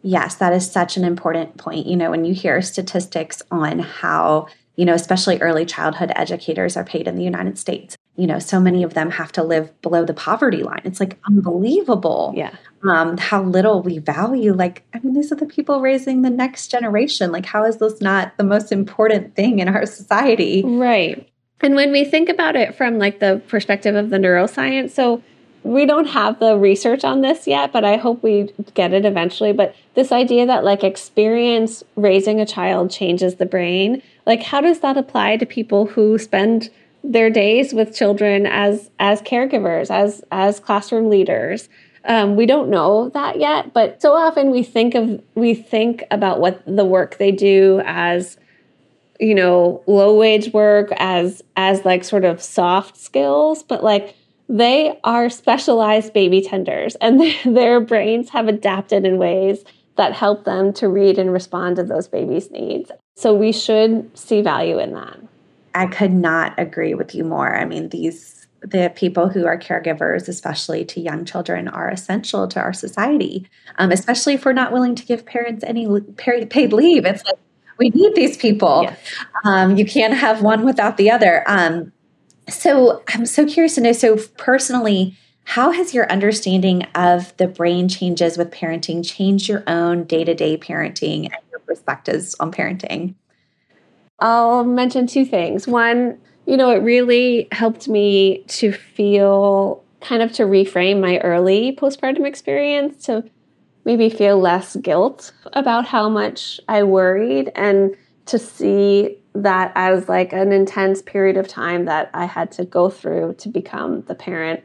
Yes, 0.01 0.35
that 0.35 0.53
is 0.53 0.69
such 0.69 0.97
an 0.97 1.03
important 1.03 1.57
point. 1.57 1.87
You 1.87 1.95
know, 1.95 2.11
when 2.11 2.25
you 2.25 2.33
hear 2.33 2.61
statistics 2.61 3.41
on 3.49 3.79
how, 3.79 4.47
you 4.75 4.85
know, 4.85 4.93
especially 4.93 5.39
early 5.39 5.65
childhood 5.65 6.11
educators 6.15 6.75
are 6.75 6.83
paid 6.83 7.07
in 7.07 7.15
the 7.15 7.23
United 7.23 7.57
States, 7.57 7.97
you 8.17 8.27
know, 8.27 8.39
so 8.39 8.59
many 8.59 8.83
of 8.83 8.93
them 8.93 9.11
have 9.11 9.31
to 9.33 9.43
live 9.43 9.81
below 9.81 10.05
the 10.05 10.13
poverty 10.13 10.63
line. 10.63 10.81
It's 10.83 10.99
like 10.99 11.17
unbelievable. 11.25 12.33
Yeah. 12.35 12.55
Um, 12.83 13.17
how 13.17 13.41
little 13.43 13.81
we 13.81 13.97
value, 13.97 14.53
like, 14.53 14.83
I 14.93 14.99
mean, 14.99 15.13
these 15.13 15.31
are 15.31 15.35
the 15.35 15.45
people 15.45 15.81
raising 15.81 16.21
the 16.21 16.29
next 16.29 16.67
generation. 16.67 17.31
Like, 17.31 17.45
how 17.45 17.65
is 17.65 17.77
this 17.77 17.99
not 17.99 18.37
the 18.37 18.43
most 18.43 18.71
important 18.71 19.35
thing 19.35 19.59
in 19.59 19.67
our 19.67 19.85
society? 19.85 20.63
Right. 20.63 21.27
And 21.61 21.75
when 21.75 21.91
we 21.91 22.05
think 22.05 22.29
about 22.29 22.55
it 22.55 22.75
from 22.75 22.99
like 22.99 23.19
the 23.19 23.41
perspective 23.47 23.95
of 23.95 24.09
the 24.09 24.17
neuroscience, 24.17 24.91
so 24.91 25.23
we 25.63 25.87
don't 25.87 26.05
have 26.05 26.39
the 26.39 26.55
research 26.57 27.03
on 27.03 27.21
this 27.21 27.47
yet, 27.47 27.73
but 27.73 27.83
I 27.83 27.97
hope 27.97 28.21
we 28.21 28.53
get 28.75 28.93
it 28.93 29.03
eventually. 29.03 29.51
But 29.51 29.75
this 29.95 30.11
idea 30.11 30.45
that 30.45 30.63
like 30.63 30.83
experience 30.83 31.83
raising 31.95 32.39
a 32.39 32.45
child 32.45 32.91
changes 32.91 33.35
the 33.35 33.47
brain, 33.47 34.03
like 34.25 34.43
how 34.43 34.61
does 34.61 34.79
that 34.79 34.97
apply 34.97 35.37
to 35.37 35.45
people 35.45 35.85
who 35.85 36.17
spend 36.17 36.69
their 37.03 37.29
days 37.29 37.73
with 37.73 37.95
children 37.95 38.45
as 38.45 38.89
as 38.99 39.21
caregivers, 39.21 39.89
as 39.89 40.23
as 40.31 40.59
classroom 40.59 41.09
leaders? 41.09 41.69
Um, 42.07 42.35
we 42.35 42.45
don't 42.45 42.69
know 42.69 43.09
that 43.09 43.39
yet, 43.39 43.73
but 43.73 44.01
so 44.01 44.13
often 44.13 44.51
we 44.51 44.63
think 44.63 44.95
of 44.95 45.21
we 45.35 45.53
think 45.53 46.03
about 46.11 46.39
what 46.39 46.61
the 46.65 46.85
work 46.85 47.17
they 47.17 47.31
do 47.31 47.81
as 47.85 48.37
you 49.19 49.33
know 49.33 49.83
low 49.87 50.17
wage 50.17 50.53
work 50.53 50.91
as 50.97 51.43
as 51.55 51.85
like 51.85 52.03
sort 52.03 52.25
of 52.25 52.41
soft 52.41 52.97
skills, 52.97 53.63
but 53.63 53.83
like 53.83 54.15
they 54.47 54.99
are 55.03 55.29
specialized 55.29 56.13
baby 56.13 56.41
tenders 56.41 56.95
and 57.01 57.21
their 57.45 57.79
brains 57.79 58.29
have 58.29 58.47
adapted 58.47 59.05
in 59.05 59.17
ways 59.17 59.63
that 59.97 60.13
help 60.13 60.43
them 60.43 60.73
to 60.73 60.89
read 60.89 61.17
and 61.17 61.31
respond 61.31 61.77
to 61.77 61.83
those 61.83 62.07
babies' 62.07 62.51
needs. 62.51 62.91
So 63.15 63.33
we 63.33 63.51
should 63.51 64.17
see 64.17 64.41
value 64.41 64.79
in 64.79 64.93
that. 64.93 65.17
I 65.73 65.87
could 65.87 66.11
not 66.11 66.53
agree 66.57 66.93
with 66.93 67.15
you 67.15 67.23
more. 67.23 67.55
I 67.55 67.65
mean, 67.65 67.89
these 67.89 68.47
the 68.61 68.91
people 68.95 69.29
who 69.29 69.45
are 69.45 69.59
caregivers, 69.59 70.27
especially 70.27 70.83
to 70.85 70.99
young 70.99 71.23
children, 71.23 71.67
are 71.67 71.89
essential 71.89 72.47
to 72.47 72.59
our 72.59 72.73
society. 72.73 73.47
Um, 73.77 73.91
especially 73.91 74.33
if 74.33 74.43
we're 74.43 74.53
not 74.53 74.71
willing 74.71 74.95
to 74.95 75.05
give 75.05 75.25
parents 75.25 75.63
any 75.65 75.87
paid 76.17 76.73
leave. 76.73 77.05
It's 77.05 77.23
like 77.25 77.35
we 77.77 77.89
need 77.89 78.15
these 78.15 78.37
people. 78.37 78.83
Yes. 78.83 78.99
Um, 79.43 79.77
you 79.77 79.85
can't 79.85 80.13
have 80.13 80.41
one 80.41 80.65
without 80.65 80.97
the 80.97 81.11
other. 81.11 81.43
Um, 81.47 81.91
so 82.49 83.03
I'm 83.09 83.25
so 83.25 83.45
curious 83.45 83.75
to 83.75 83.81
know. 83.81 83.91
So, 83.91 84.17
personally, 84.37 85.17
how 85.43 85.71
has 85.71 85.93
your 85.93 86.11
understanding 86.11 86.83
of 86.95 87.35
the 87.37 87.47
brain 87.47 87.87
changes 87.87 88.37
with 88.37 88.51
parenting 88.51 89.05
changed 89.05 89.47
your 89.47 89.63
own 89.67 90.05
day 90.05 90.23
to 90.23 90.33
day 90.33 90.57
parenting 90.57 91.25
and 91.25 91.44
perspectives 91.65 92.35
on 92.39 92.51
parenting? 92.51 93.15
I'll 94.19 94.63
mention 94.63 95.07
two 95.07 95.25
things. 95.25 95.67
One, 95.67 96.17
you 96.45 96.57
know, 96.57 96.71
it 96.71 96.81
really 96.81 97.47
helped 97.51 97.87
me 97.87 98.43
to 98.47 98.71
feel 98.71 99.83
kind 100.01 100.21
of 100.21 100.31
to 100.33 100.43
reframe 100.43 101.01
my 101.01 101.17
early 101.19 101.75
postpartum 101.75 102.25
experience 102.25 103.05
to 103.05 103.23
maybe 103.83 104.09
feel 104.09 104.39
less 104.39 104.75
guilt 104.77 105.31
about 105.53 105.85
how 105.85 106.09
much 106.09 106.59
I 106.67 106.83
worried 106.83 107.51
and 107.55 107.95
to 108.27 108.39
see 108.39 109.17
that 109.33 109.71
as 109.75 110.07
like 110.07 110.33
an 110.33 110.51
intense 110.51 111.01
period 111.01 111.37
of 111.37 111.47
time 111.47 111.85
that 111.85 112.09
I 112.13 112.25
had 112.25 112.51
to 112.53 112.65
go 112.65 112.89
through 112.89 113.35
to 113.39 113.49
become 113.49 114.01
the 114.03 114.15
parent 114.15 114.63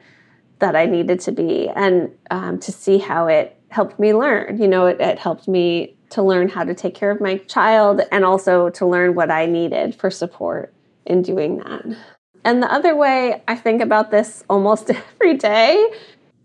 that 0.61 0.77
I 0.77 0.87
needed 0.87 1.21
to 1.21 1.33
be, 1.33 1.69
and 1.71 2.11
um, 2.31 2.59
to 2.61 2.71
see 2.71 2.99
how 2.99 3.27
it 3.27 3.59
helped 3.69 3.99
me 3.99 4.13
learn. 4.13 4.61
You 4.61 4.69
know, 4.69 4.87
it, 4.87 5.01
it 5.01 5.19
helped 5.19 5.49
me 5.49 5.97
to 6.11 6.23
learn 6.23 6.49
how 6.49 6.65
to 6.65 6.75
take 6.75 6.95
care 6.95 7.11
of 7.11 7.21
my 7.21 7.39
child 7.39 8.03
and 8.13 8.25
also 8.25 8.71
to 8.71 8.87
learn 8.87 9.15
what 9.15 9.31
I 9.31 9.47
needed 9.47 9.95
for 9.95 10.11
support 10.11 10.73
in 11.07 11.23
doing 11.23 11.59
that. 11.59 11.85
And 12.45 12.63
the 12.63 12.73
other 12.73 12.95
way 12.97 13.43
I 13.49 13.57
think 13.57 13.83
about 13.83 14.11
this 14.11 14.45
almost 14.49 14.91
every 15.21 15.37
day 15.37 15.91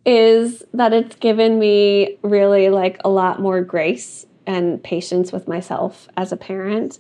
is 0.06 0.63
that 0.73 0.93
it's 0.93 1.15
given 1.15 1.58
me 1.58 2.17
really 2.21 2.69
like 2.69 2.99
a 3.04 3.10
lot 3.10 3.41
more 3.41 3.62
grace 3.62 4.25
and 4.45 4.84
patience 4.84 5.32
with 5.32 5.47
myself 5.47 6.08
as 6.15 6.32
a 6.32 6.38
parent 6.38 6.99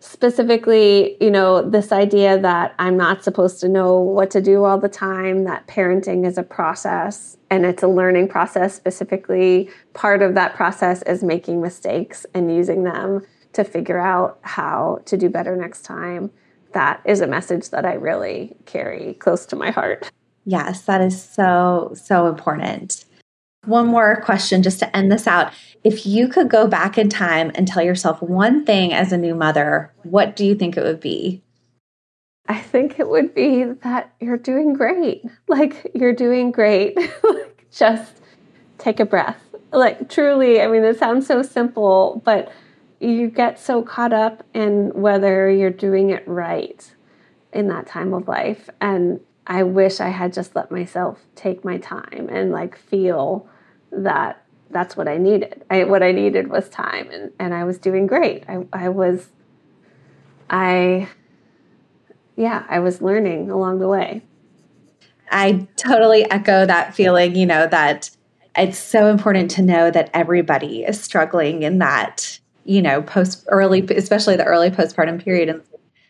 specifically, 0.00 1.16
you 1.20 1.30
know, 1.30 1.68
this 1.68 1.92
idea 1.92 2.38
that 2.38 2.74
I'm 2.78 2.96
not 2.96 3.24
supposed 3.24 3.60
to 3.60 3.68
know 3.68 3.98
what 3.98 4.30
to 4.32 4.40
do 4.40 4.64
all 4.64 4.78
the 4.78 4.88
time, 4.88 5.44
that 5.44 5.66
parenting 5.66 6.26
is 6.26 6.38
a 6.38 6.42
process 6.42 7.36
and 7.50 7.64
it's 7.64 7.82
a 7.82 7.88
learning 7.88 8.28
process. 8.28 8.74
Specifically, 8.74 9.70
part 9.94 10.22
of 10.22 10.34
that 10.34 10.54
process 10.54 11.02
is 11.02 11.22
making 11.22 11.60
mistakes 11.60 12.26
and 12.34 12.54
using 12.54 12.84
them 12.84 13.26
to 13.54 13.64
figure 13.64 13.98
out 13.98 14.38
how 14.42 15.00
to 15.06 15.16
do 15.16 15.28
better 15.28 15.56
next 15.56 15.82
time. 15.82 16.30
That 16.72 17.00
is 17.04 17.20
a 17.20 17.26
message 17.26 17.70
that 17.70 17.84
I 17.84 17.94
really 17.94 18.56
carry 18.66 19.14
close 19.14 19.46
to 19.46 19.56
my 19.56 19.70
heart. 19.70 20.10
Yes, 20.44 20.82
that 20.82 21.00
is 21.00 21.20
so, 21.20 21.92
so 21.94 22.26
important. 22.26 23.04
One 23.68 23.86
more 23.86 24.16
question 24.22 24.62
just 24.62 24.78
to 24.78 24.96
end 24.96 25.12
this 25.12 25.26
out. 25.26 25.52
If 25.84 26.06
you 26.06 26.26
could 26.26 26.48
go 26.48 26.66
back 26.66 26.96
in 26.96 27.10
time 27.10 27.52
and 27.54 27.68
tell 27.68 27.82
yourself 27.82 28.22
one 28.22 28.64
thing 28.64 28.94
as 28.94 29.12
a 29.12 29.18
new 29.18 29.34
mother, 29.34 29.92
what 30.04 30.34
do 30.34 30.46
you 30.46 30.54
think 30.54 30.78
it 30.78 30.82
would 30.82 31.00
be? 31.00 31.42
I 32.46 32.58
think 32.58 32.98
it 32.98 33.10
would 33.10 33.34
be 33.34 33.64
that 33.64 34.14
you're 34.20 34.38
doing 34.38 34.72
great. 34.72 35.22
Like, 35.48 35.90
you're 35.94 36.14
doing 36.14 36.50
great. 36.50 36.96
just 37.70 38.22
take 38.78 39.00
a 39.00 39.04
breath. 39.04 39.38
Like, 39.70 40.08
truly, 40.08 40.62
I 40.62 40.66
mean, 40.68 40.82
it 40.82 40.98
sounds 40.98 41.26
so 41.26 41.42
simple, 41.42 42.22
but 42.24 42.50
you 43.00 43.28
get 43.28 43.58
so 43.58 43.82
caught 43.82 44.14
up 44.14 44.44
in 44.54 44.92
whether 44.94 45.50
you're 45.50 45.68
doing 45.68 46.08
it 46.08 46.26
right 46.26 46.90
in 47.52 47.68
that 47.68 47.86
time 47.86 48.14
of 48.14 48.28
life. 48.28 48.70
And 48.80 49.20
I 49.46 49.62
wish 49.62 50.00
I 50.00 50.08
had 50.08 50.32
just 50.32 50.56
let 50.56 50.70
myself 50.70 51.26
take 51.34 51.66
my 51.66 51.76
time 51.76 52.30
and 52.32 52.50
like 52.50 52.74
feel 52.78 53.46
that 53.92 54.44
that's 54.70 54.96
what 54.96 55.08
I 55.08 55.16
needed. 55.16 55.64
I, 55.70 55.84
what 55.84 56.02
I 56.02 56.12
needed 56.12 56.48
was 56.48 56.68
time 56.68 57.10
and, 57.10 57.32
and 57.38 57.54
I 57.54 57.64
was 57.64 57.78
doing 57.78 58.06
great. 58.06 58.44
I, 58.48 58.66
I 58.72 58.88
was, 58.88 59.28
I, 60.50 61.08
yeah, 62.36 62.64
I 62.68 62.80
was 62.80 63.00
learning 63.00 63.50
along 63.50 63.78
the 63.78 63.88
way. 63.88 64.22
I 65.30 65.66
totally 65.76 66.30
echo 66.30 66.66
that 66.66 66.94
feeling, 66.94 67.34
you 67.34 67.46
know, 67.46 67.66
that 67.66 68.10
it's 68.56 68.78
so 68.78 69.08
important 69.08 69.50
to 69.52 69.62
know 69.62 69.90
that 69.90 70.10
everybody 70.12 70.84
is 70.84 71.00
struggling 71.00 71.62
in 71.62 71.78
that, 71.78 72.38
you 72.64 72.82
know, 72.82 73.02
post 73.02 73.44
early, 73.48 73.86
especially 73.96 74.36
the 74.36 74.44
early 74.44 74.70
postpartum 74.70 75.22
period. 75.22 75.48
And 75.48 75.62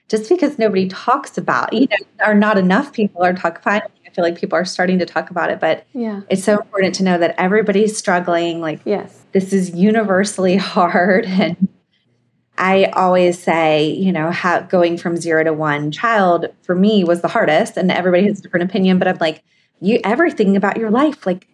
just 0.09 0.29
because 0.29 0.59
nobody 0.59 0.89
talks 0.89 1.37
about, 1.37 1.73
you 1.73 1.87
know, 1.89 2.27
or 2.27 2.35
not 2.35 2.59
enough 2.59 2.93
people 2.93 3.23
are 3.23 3.35
talking. 3.35 3.63
Finally, 3.63 3.91
feel 4.19 4.25
like 4.25 4.41
people 4.41 4.59
are 4.59 4.65
starting 4.65 4.99
to 4.99 5.07
talk 5.07 5.31
about 5.31 5.49
it, 5.49 5.61
but 5.61 5.87
yeah, 5.93 6.23
it's 6.29 6.43
so 6.43 6.59
important 6.59 6.97
to 6.97 7.05
know 7.05 7.19
that 7.19 7.37
everybody's 7.39 7.97
struggling. 7.97 8.61
Like, 8.61 8.81
yes, 8.85 9.25
this 9.31 9.53
is 9.53 9.71
universally 9.71 10.57
hard, 10.75 11.25
and 11.27 11.69
I 12.57 12.87
always 12.87 13.41
say, 13.41 13.89
you 13.89 14.11
know, 14.11 14.33
how 14.33 14.61
going 14.63 14.99
from 14.99 15.17
zero 15.17 15.45
to 15.45 15.53
one 15.53 15.93
child 15.93 16.47
for 16.63 16.75
me 16.75 17.05
was 17.05 17.21
the 17.21 17.29
hardest, 17.29 17.77
and 17.77 17.93
everybody 17.93 18.27
has 18.27 18.41
a 18.41 18.43
different 18.43 18.69
opinion. 18.69 18.99
But 18.99 19.07
I'm 19.07 19.19
like, 19.19 19.45
you 19.81 20.01
everything 20.03 20.57
about 20.57 20.79
your 20.79 20.91
life, 20.91 21.25
like 21.25 21.47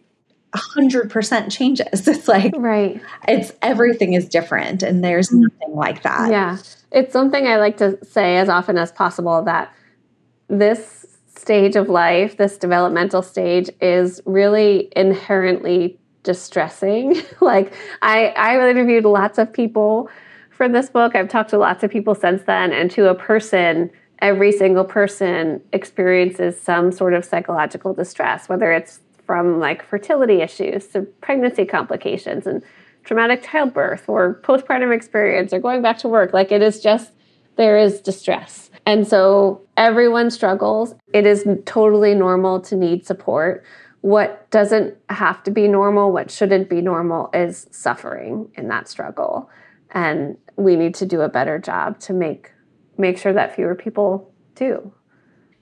a 0.55 0.59
hundred 0.59 1.11
percent 1.11 1.53
changes. 1.53 2.09
It's 2.09 2.29
like 2.29 2.55
right. 2.57 2.99
It's 3.29 3.53
everything 3.61 4.15
is 4.15 4.27
different, 4.27 4.83
and 4.83 5.05
there's 5.05 5.29
mm. 5.29 5.43
nothing 5.43 5.75
like 5.75 6.03
that. 6.03 6.31
Yeah 6.31 6.57
it's 6.95 7.13
something 7.13 7.47
I 7.47 7.57
like 7.57 7.77
to 7.79 8.03
say 8.05 8.39
as 8.39 8.49
often 8.49 8.79
as 8.79 8.93
possible 8.93 9.43
that 9.43 9.75
this 10.49 11.14
stage 11.37 11.77
of 11.77 11.89
life, 11.89 12.37
this 12.37 12.57
developmental 12.57 13.23
stage, 13.23 13.71
is 13.81 14.21
really 14.25 14.89
inherently 14.97 15.99
distressing. 16.23 17.23
like 17.41 17.73
I, 18.03 18.29
I 18.29 18.69
interviewed 18.69 19.05
lots 19.05 19.39
of 19.39 19.53
people 19.53 20.09
for 20.51 20.69
this 20.69 20.89
book. 20.89 21.15
I've 21.15 21.29
talked 21.29 21.51
to 21.51 21.59
lots 21.59 21.83
of 21.83 21.91
people 21.91 22.15
since 22.15 22.43
then, 22.43 22.73
and 22.73 22.91
to 22.93 23.09
a 23.09 23.15
person, 23.15 23.91
every 24.21 24.53
single 24.53 24.85
person 24.85 25.61
experiences 25.73 26.61
some 26.61 26.93
sort 26.93 27.15
of 27.15 27.25
psychological 27.25 27.93
distress, 27.93 28.49
whether 28.49 28.73
it's 28.73 29.01
from 29.27 29.59
like 29.59 29.85
fertility 29.85 30.41
issues 30.41 30.87
to 30.89 31.03
pregnancy 31.21 31.65
complications 31.65 32.47
and 32.47 32.63
traumatic 33.05 33.43
childbirth 33.43 34.09
or 34.09 34.41
postpartum 34.43 34.95
experience 34.95 35.53
or 35.53 35.59
going 35.59 35.83
back 35.83 35.99
to 35.99 36.09
work. 36.09 36.33
Like 36.33 36.53
it 36.53 36.63
is 36.63 36.81
just, 36.81 37.13
there 37.57 37.79
is 37.79 38.01
distress. 38.01 38.71
And 38.87 39.07
so 39.07 39.63
everyone 39.77 40.31
struggles. 40.31 40.95
It 41.13 41.27
is 41.27 41.47
totally 41.65 42.15
normal 42.15 42.61
to 42.63 42.77
need 42.77 43.07
support. 43.07 43.65
What 44.03 44.51
doesn't 44.51 44.97
have 45.09 45.43
to 45.45 45.51
be 45.51 45.67
normal, 45.67 46.13
what 46.13 46.31
shouldn't 46.31 46.69
be 46.69 46.83
normal, 46.83 47.31
is 47.33 47.67
suffering 47.71 48.51
in 48.55 48.69
that 48.69 48.89
struggle. 48.89 49.49
And 49.93 50.37
we 50.57 50.77
need 50.77 50.95
to 50.97 51.07
do 51.07 51.23
a 51.23 51.29
better 51.29 51.59
job 51.59 51.99
to 52.01 52.13
make 52.13 52.51
make 52.97 53.19
sure 53.19 53.33
that 53.33 53.55
fewer 53.57 53.75
people 53.75 54.33
do. 54.55 54.93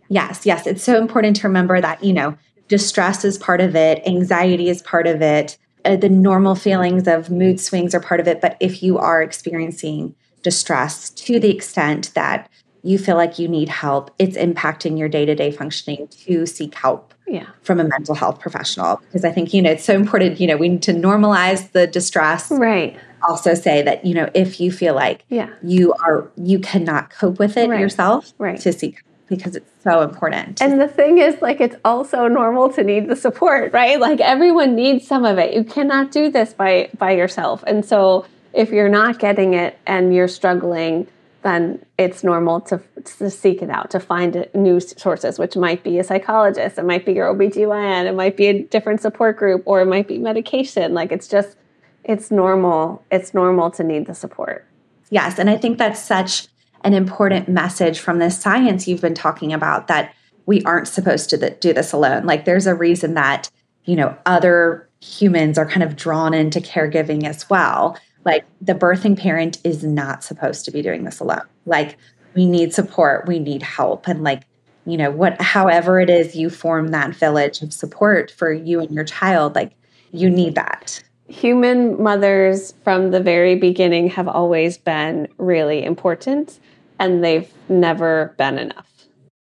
Yes, 0.09 0.45
yes. 0.45 0.67
It's 0.67 0.83
so 0.83 0.99
important 0.99 1.37
to 1.37 1.49
remember 1.49 1.81
that, 1.81 2.05
you 2.05 2.13
know, 2.13 2.37
distress 2.69 3.25
is 3.25 3.39
part 3.39 3.63
of 3.63 3.75
it, 3.75 4.07
anxiety 4.07 4.69
is 4.69 4.83
part 4.83 5.07
of 5.07 5.23
it, 5.23 5.57
uh, 5.85 5.97
the 5.97 6.09
normal 6.09 6.55
feelings 6.55 7.09
of 7.09 7.31
mood 7.31 7.59
swings 7.59 7.95
are 7.95 8.01
part 8.01 8.21
of 8.21 8.29
it. 8.29 8.41
But 8.41 8.57
if 8.61 8.83
you 8.83 8.99
are 8.99 9.23
experiencing 9.23 10.15
distress 10.43 11.11
to 11.11 11.39
the 11.39 11.51
extent 11.51 12.13
that 12.15 12.51
you 12.83 12.99
feel 12.99 13.17
like 13.17 13.39
you 13.39 13.49
need 13.49 13.69
help, 13.69 14.11
it's 14.19 14.37
impacting 14.37 14.99
your 14.99 15.09
day 15.09 15.25
to 15.25 15.35
day 15.35 15.51
functioning 15.51 16.09
to 16.09 16.47
seek 16.47 16.75
help 16.75 17.15
yeah. 17.29 17.47
from 17.63 17.79
a 17.79 17.85
mental 17.85 18.15
health 18.15 18.41
professional. 18.41 18.97
Because 18.97 19.25
I 19.25 19.31
think, 19.31 19.55
you 19.55 19.63
know, 19.63 19.71
it's 19.71 19.85
so 19.85 19.95
important, 19.95 20.41
you 20.41 20.47
know, 20.47 20.57
we 20.57 20.69
need 20.69 20.83
to 20.83 20.93
normalize 20.93 21.71
the 21.73 21.87
distress. 21.87 22.51
Right. 22.51 22.99
Also 23.29 23.55
say 23.55 23.83
that, 23.83 24.05
you 24.05 24.15
know, 24.15 24.29
if 24.35 24.61
you 24.61 24.73
feel 24.73 24.95
like 24.95 25.25
yeah. 25.29 25.49
you 25.63 25.93
are, 26.05 26.29
you 26.37 26.59
cannot 26.59 27.11
cope 27.11 27.39
with 27.39 27.57
it 27.57 27.71
right. 27.71 27.79
yourself, 27.79 28.33
right. 28.39 28.59
to 28.61 28.73
seek 28.73 29.03
because 29.29 29.57
it's 29.57 29.71
so 29.83 30.03
important. 30.03 30.61
And 30.61 30.81
the 30.81 30.89
thing 30.89 31.19
is, 31.19 31.41
like, 31.41 31.61
it's 31.61 31.77
also 31.85 32.29
normal 32.29 32.71
to 32.75 32.85
need 32.85 33.09
the 33.09 33.17
support, 33.17 33.73
right? 33.73 33.99
Like, 33.99 34.21
everyone 34.21 34.75
needs 34.75 35.07
some 35.07 35.25
of 35.25 35.39
it. 35.39 35.55
You 35.55 35.65
cannot 35.65 36.11
do 36.11 36.31
this 36.31 36.53
by 36.53 36.91
by 36.99 37.13
yourself. 37.13 37.65
And 37.67 37.85
so, 37.85 38.27
if 38.55 38.71
you're 38.71 38.89
not 38.89 39.19
getting 39.19 39.55
it 39.55 39.79
and 39.87 40.15
you're 40.15 40.29
struggling, 40.29 41.07
then 41.43 41.85
it's 41.99 42.23
normal 42.23 42.61
to, 42.61 42.81
to 43.05 43.29
seek 43.31 43.63
it 43.63 43.71
out, 43.71 43.91
to 43.91 44.01
find 44.01 44.49
new 44.55 44.79
sources, 44.79 45.39
which 45.39 45.57
might 45.57 45.83
be 45.83 45.99
a 45.99 46.05
psychologist, 46.05 46.79
it 46.79 46.85
might 46.85 47.05
be 47.05 47.13
your 47.13 47.35
OBGYN, 47.35 48.07
it 48.07 48.15
might 48.15 48.37
be 48.37 48.47
a 48.47 48.63
different 48.63 49.01
support 49.01 49.37
group, 49.37 49.63
or 49.67 49.81
it 49.81 49.87
might 49.87 50.07
be 50.07 50.19
medication. 50.19 50.95
Like, 50.95 51.11
it's 51.11 51.27
just, 51.27 51.57
it's 52.05 52.31
normal. 52.31 53.05
It's 53.11 53.35
normal 53.35 53.71
to 53.73 53.85
need 53.85 54.07
the 54.07 54.15
support. 54.15 54.67
Yes. 55.11 55.39
And 55.39 55.51
I 55.51 55.57
think 55.57 55.79
that's 55.79 56.01
such 56.01 56.47
an 56.85 56.95
important 56.95 57.49
message 57.49 58.01
from 58.01 58.19
the 58.19 58.31
science 58.31 58.89
you've 58.89 59.01
been 59.01 59.15
talking 59.15 59.53
about 59.53 59.89
that 59.89 60.15
we 60.47 60.63
aren't 60.63 60.89
supposed 60.89 61.31
to 61.31 61.51
do 61.61 61.73
this 61.73 61.93
alone. 61.93 62.25
Like 62.25 62.45
there's 62.45 62.67
a 62.67 62.75
reason 62.75 63.15
that, 63.15 63.51
you 63.85 63.97
know, 63.97 64.17
other 64.27 64.89
humans 65.01 65.59
are 65.59 65.67
kind 65.67 65.83
of 65.83 65.97
drawn 65.97 66.35
into 66.35 66.61
caregiving 66.61 67.25
as 67.25 67.49
well. 67.51 67.99
Like 68.25 68.45
the 68.61 68.75
birthing 68.75 69.19
parent 69.19 69.59
is 69.65 69.83
not 69.83 70.23
supposed 70.23 70.65
to 70.65 70.71
be 70.71 70.83
doing 70.83 71.05
this 71.05 71.21
alone. 71.21 71.47
Like 71.67 71.97
we 72.35 72.47
need 72.47 72.73
support, 72.73 73.27
we 73.27 73.39
need 73.39 73.63
help 73.63 74.09
and 74.09 74.23
like 74.23 74.45
you 74.85 74.97
know 74.97 75.13
what 75.13 75.41
however 75.41 76.01
it 76.01 76.11
is 76.11 76.35
you 76.35 76.51
form 76.51 76.89
that 76.89 77.15
village 77.15 77.63
of 77.63 77.73
support 77.73 78.33
for 78.33 78.53
you 78.53 78.81
and 78.81 78.91
your 78.91 79.05
child 79.05 79.55
like 79.55 79.71
you 80.11 80.29
need 80.29 80.57
that 80.57 81.01
human 81.33 82.01
mothers 82.01 82.75
from 82.85 83.11
the 83.11 83.21
very 83.21 83.57
beginning 83.57 84.09
have 84.09 84.29
always 84.29 84.77
been 84.77 85.27
really 85.39 85.83
important 85.83 86.61
and 86.99 87.25
they've 87.25 87.51
never 87.69 88.35
been 88.37 88.59
enough. 88.59 88.89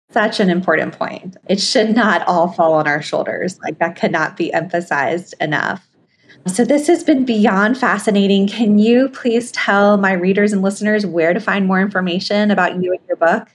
Such 0.09 0.39
an 0.39 0.49
important 0.49 0.97
point. 0.97 1.35
It 1.49 1.59
should 1.59 1.93
not 1.93 2.25
all 2.27 2.51
fall 2.51 2.73
on 2.73 2.87
our 2.87 3.01
shoulders. 3.01 3.59
Like 3.61 3.79
that 3.79 3.97
could 3.97 4.11
not 4.11 4.37
be 4.37 4.53
emphasized 4.53 5.35
enough. 5.41 5.85
So, 6.47 6.63
this 6.63 6.85
has 6.87 7.03
been 7.03 7.25
beyond 7.25 7.77
fascinating. 7.77 8.47
Can 8.47 8.77
you 8.77 9.09
please 9.09 9.51
tell 9.51 9.97
my 9.97 10.11
readers 10.11 10.53
and 10.53 10.61
listeners 10.61 11.03
where 11.03 11.33
to 11.33 11.39
find 11.39 11.65
more 11.65 11.81
information 11.81 12.51
about 12.51 12.81
you 12.83 12.91
and 12.91 13.01
your 13.07 13.17
book? 13.17 13.47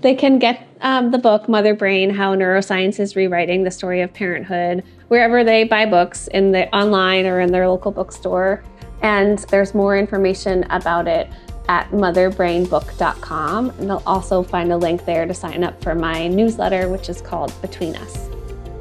They 0.00 0.14
can 0.14 0.38
get 0.38 0.64
um, 0.80 1.10
the 1.10 1.18
book 1.18 1.48
Mother 1.48 1.74
Brain 1.74 2.10
How 2.10 2.36
Neuroscience 2.36 3.00
is 3.00 3.16
Rewriting 3.16 3.64
the 3.64 3.70
Story 3.70 4.00
of 4.00 4.12
Parenthood 4.12 4.84
wherever 5.08 5.42
they 5.42 5.64
buy 5.64 5.86
books 5.86 6.28
in 6.28 6.52
the 6.52 6.68
online 6.74 7.26
or 7.26 7.40
in 7.40 7.50
their 7.50 7.68
local 7.68 7.90
bookstore. 7.90 8.62
And 9.02 9.38
there's 9.50 9.74
more 9.74 9.96
information 9.96 10.64
about 10.70 11.08
it 11.08 11.28
at 11.68 11.90
motherbrainbook.com. 11.90 13.70
And 13.70 13.90
they'll 13.90 14.02
also 14.06 14.42
find 14.42 14.72
a 14.72 14.76
link 14.76 15.04
there 15.04 15.26
to 15.26 15.34
sign 15.34 15.64
up 15.64 15.82
for 15.82 15.94
my 15.94 16.28
newsletter, 16.28 16.88
which 16.88 17.08
is 17.08 17.20
called 17.20 17.52
Between 17.60 17.96
Us. 17.96 18.28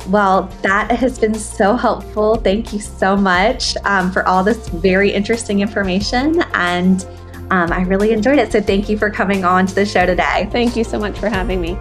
Well, 0.09 0.43
that 0.61 0.91
has 0.99 1.19
been 1.19 1.35
so 1.35 1.75
helpful. 1.75 2.35
Thank 2.37 2.73
you 2.73 2.79
so 2.79 3.15
much 3.15 3.75
um, 3.85 4.11
for 4.11 4.27
all 4.27 4.43
this 4.43 4.69
very 4.69 5.11
interesting 5.11 5.61
information. 5.61 6.41
And 6.53 7.05
um, 7.51 7.71
I 7.71 7.81
really 7.81 8.11
enjoyed 8.11 8.39
it. 8.39 8.51
So 8.51 8.61
thank 8.61 8.89
you 8.89 8.97
for 8.97 9.09
coming 9.09 9.45
on 9.45 9.67
to 9.67 9.75
the 9.75 9.85
show 9.85 10.05
today. 10.05 10.49
Thank 10.51 10.75
you 10.75 10.83
so 10.83 10.99
much 10.99 11.17
for 11.17 11.29
having 11.29 11.61
me. 11.61 11.77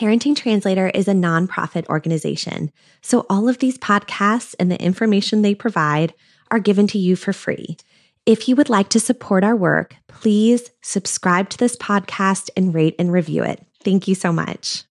Parenting 0.00 0.34
Translator 0.34 0.88
is 0.88 1.08
a 1.08 1.12
nonprofit 1.12 1.86
organization, 1.88 2.72
so 3.02 3.26
all 3.28 3.50
of 3.50 3.58
these 3.58 3.76
podcasts 3.76 4.54
and 4.58 4.72
the 4.72 4.82
information 4.82 5.42
they 5.42 5.54
provide 5.54 6.14
are 6.50 6.58
given 6.58 6.86
to 6.86 6.98
you 6.98 7.16
for 7.16 7.34
free. 7.34 7.76
If 8.24 8.48
you 8.48 8.56
would 8.56 8.70
like 8.70 8.88
to 8.90 8.98
support 8.98 9.44
our 9.44 9.54
work, 9.54 9.94
please 10.08 10.70
subscribe 10.80 11.50
to 11.50 11.58
this 11.58 11.76
podcast 11.76 12.48
and 12.56 12.72
rate 12.72 12.94
and 12.98 13.12
review 13.12 13.42
it. 13.42 13.62
Thank 13.84 14.08
you 14.08 14.14
so 14.14 14.32
much. 14.32 14.84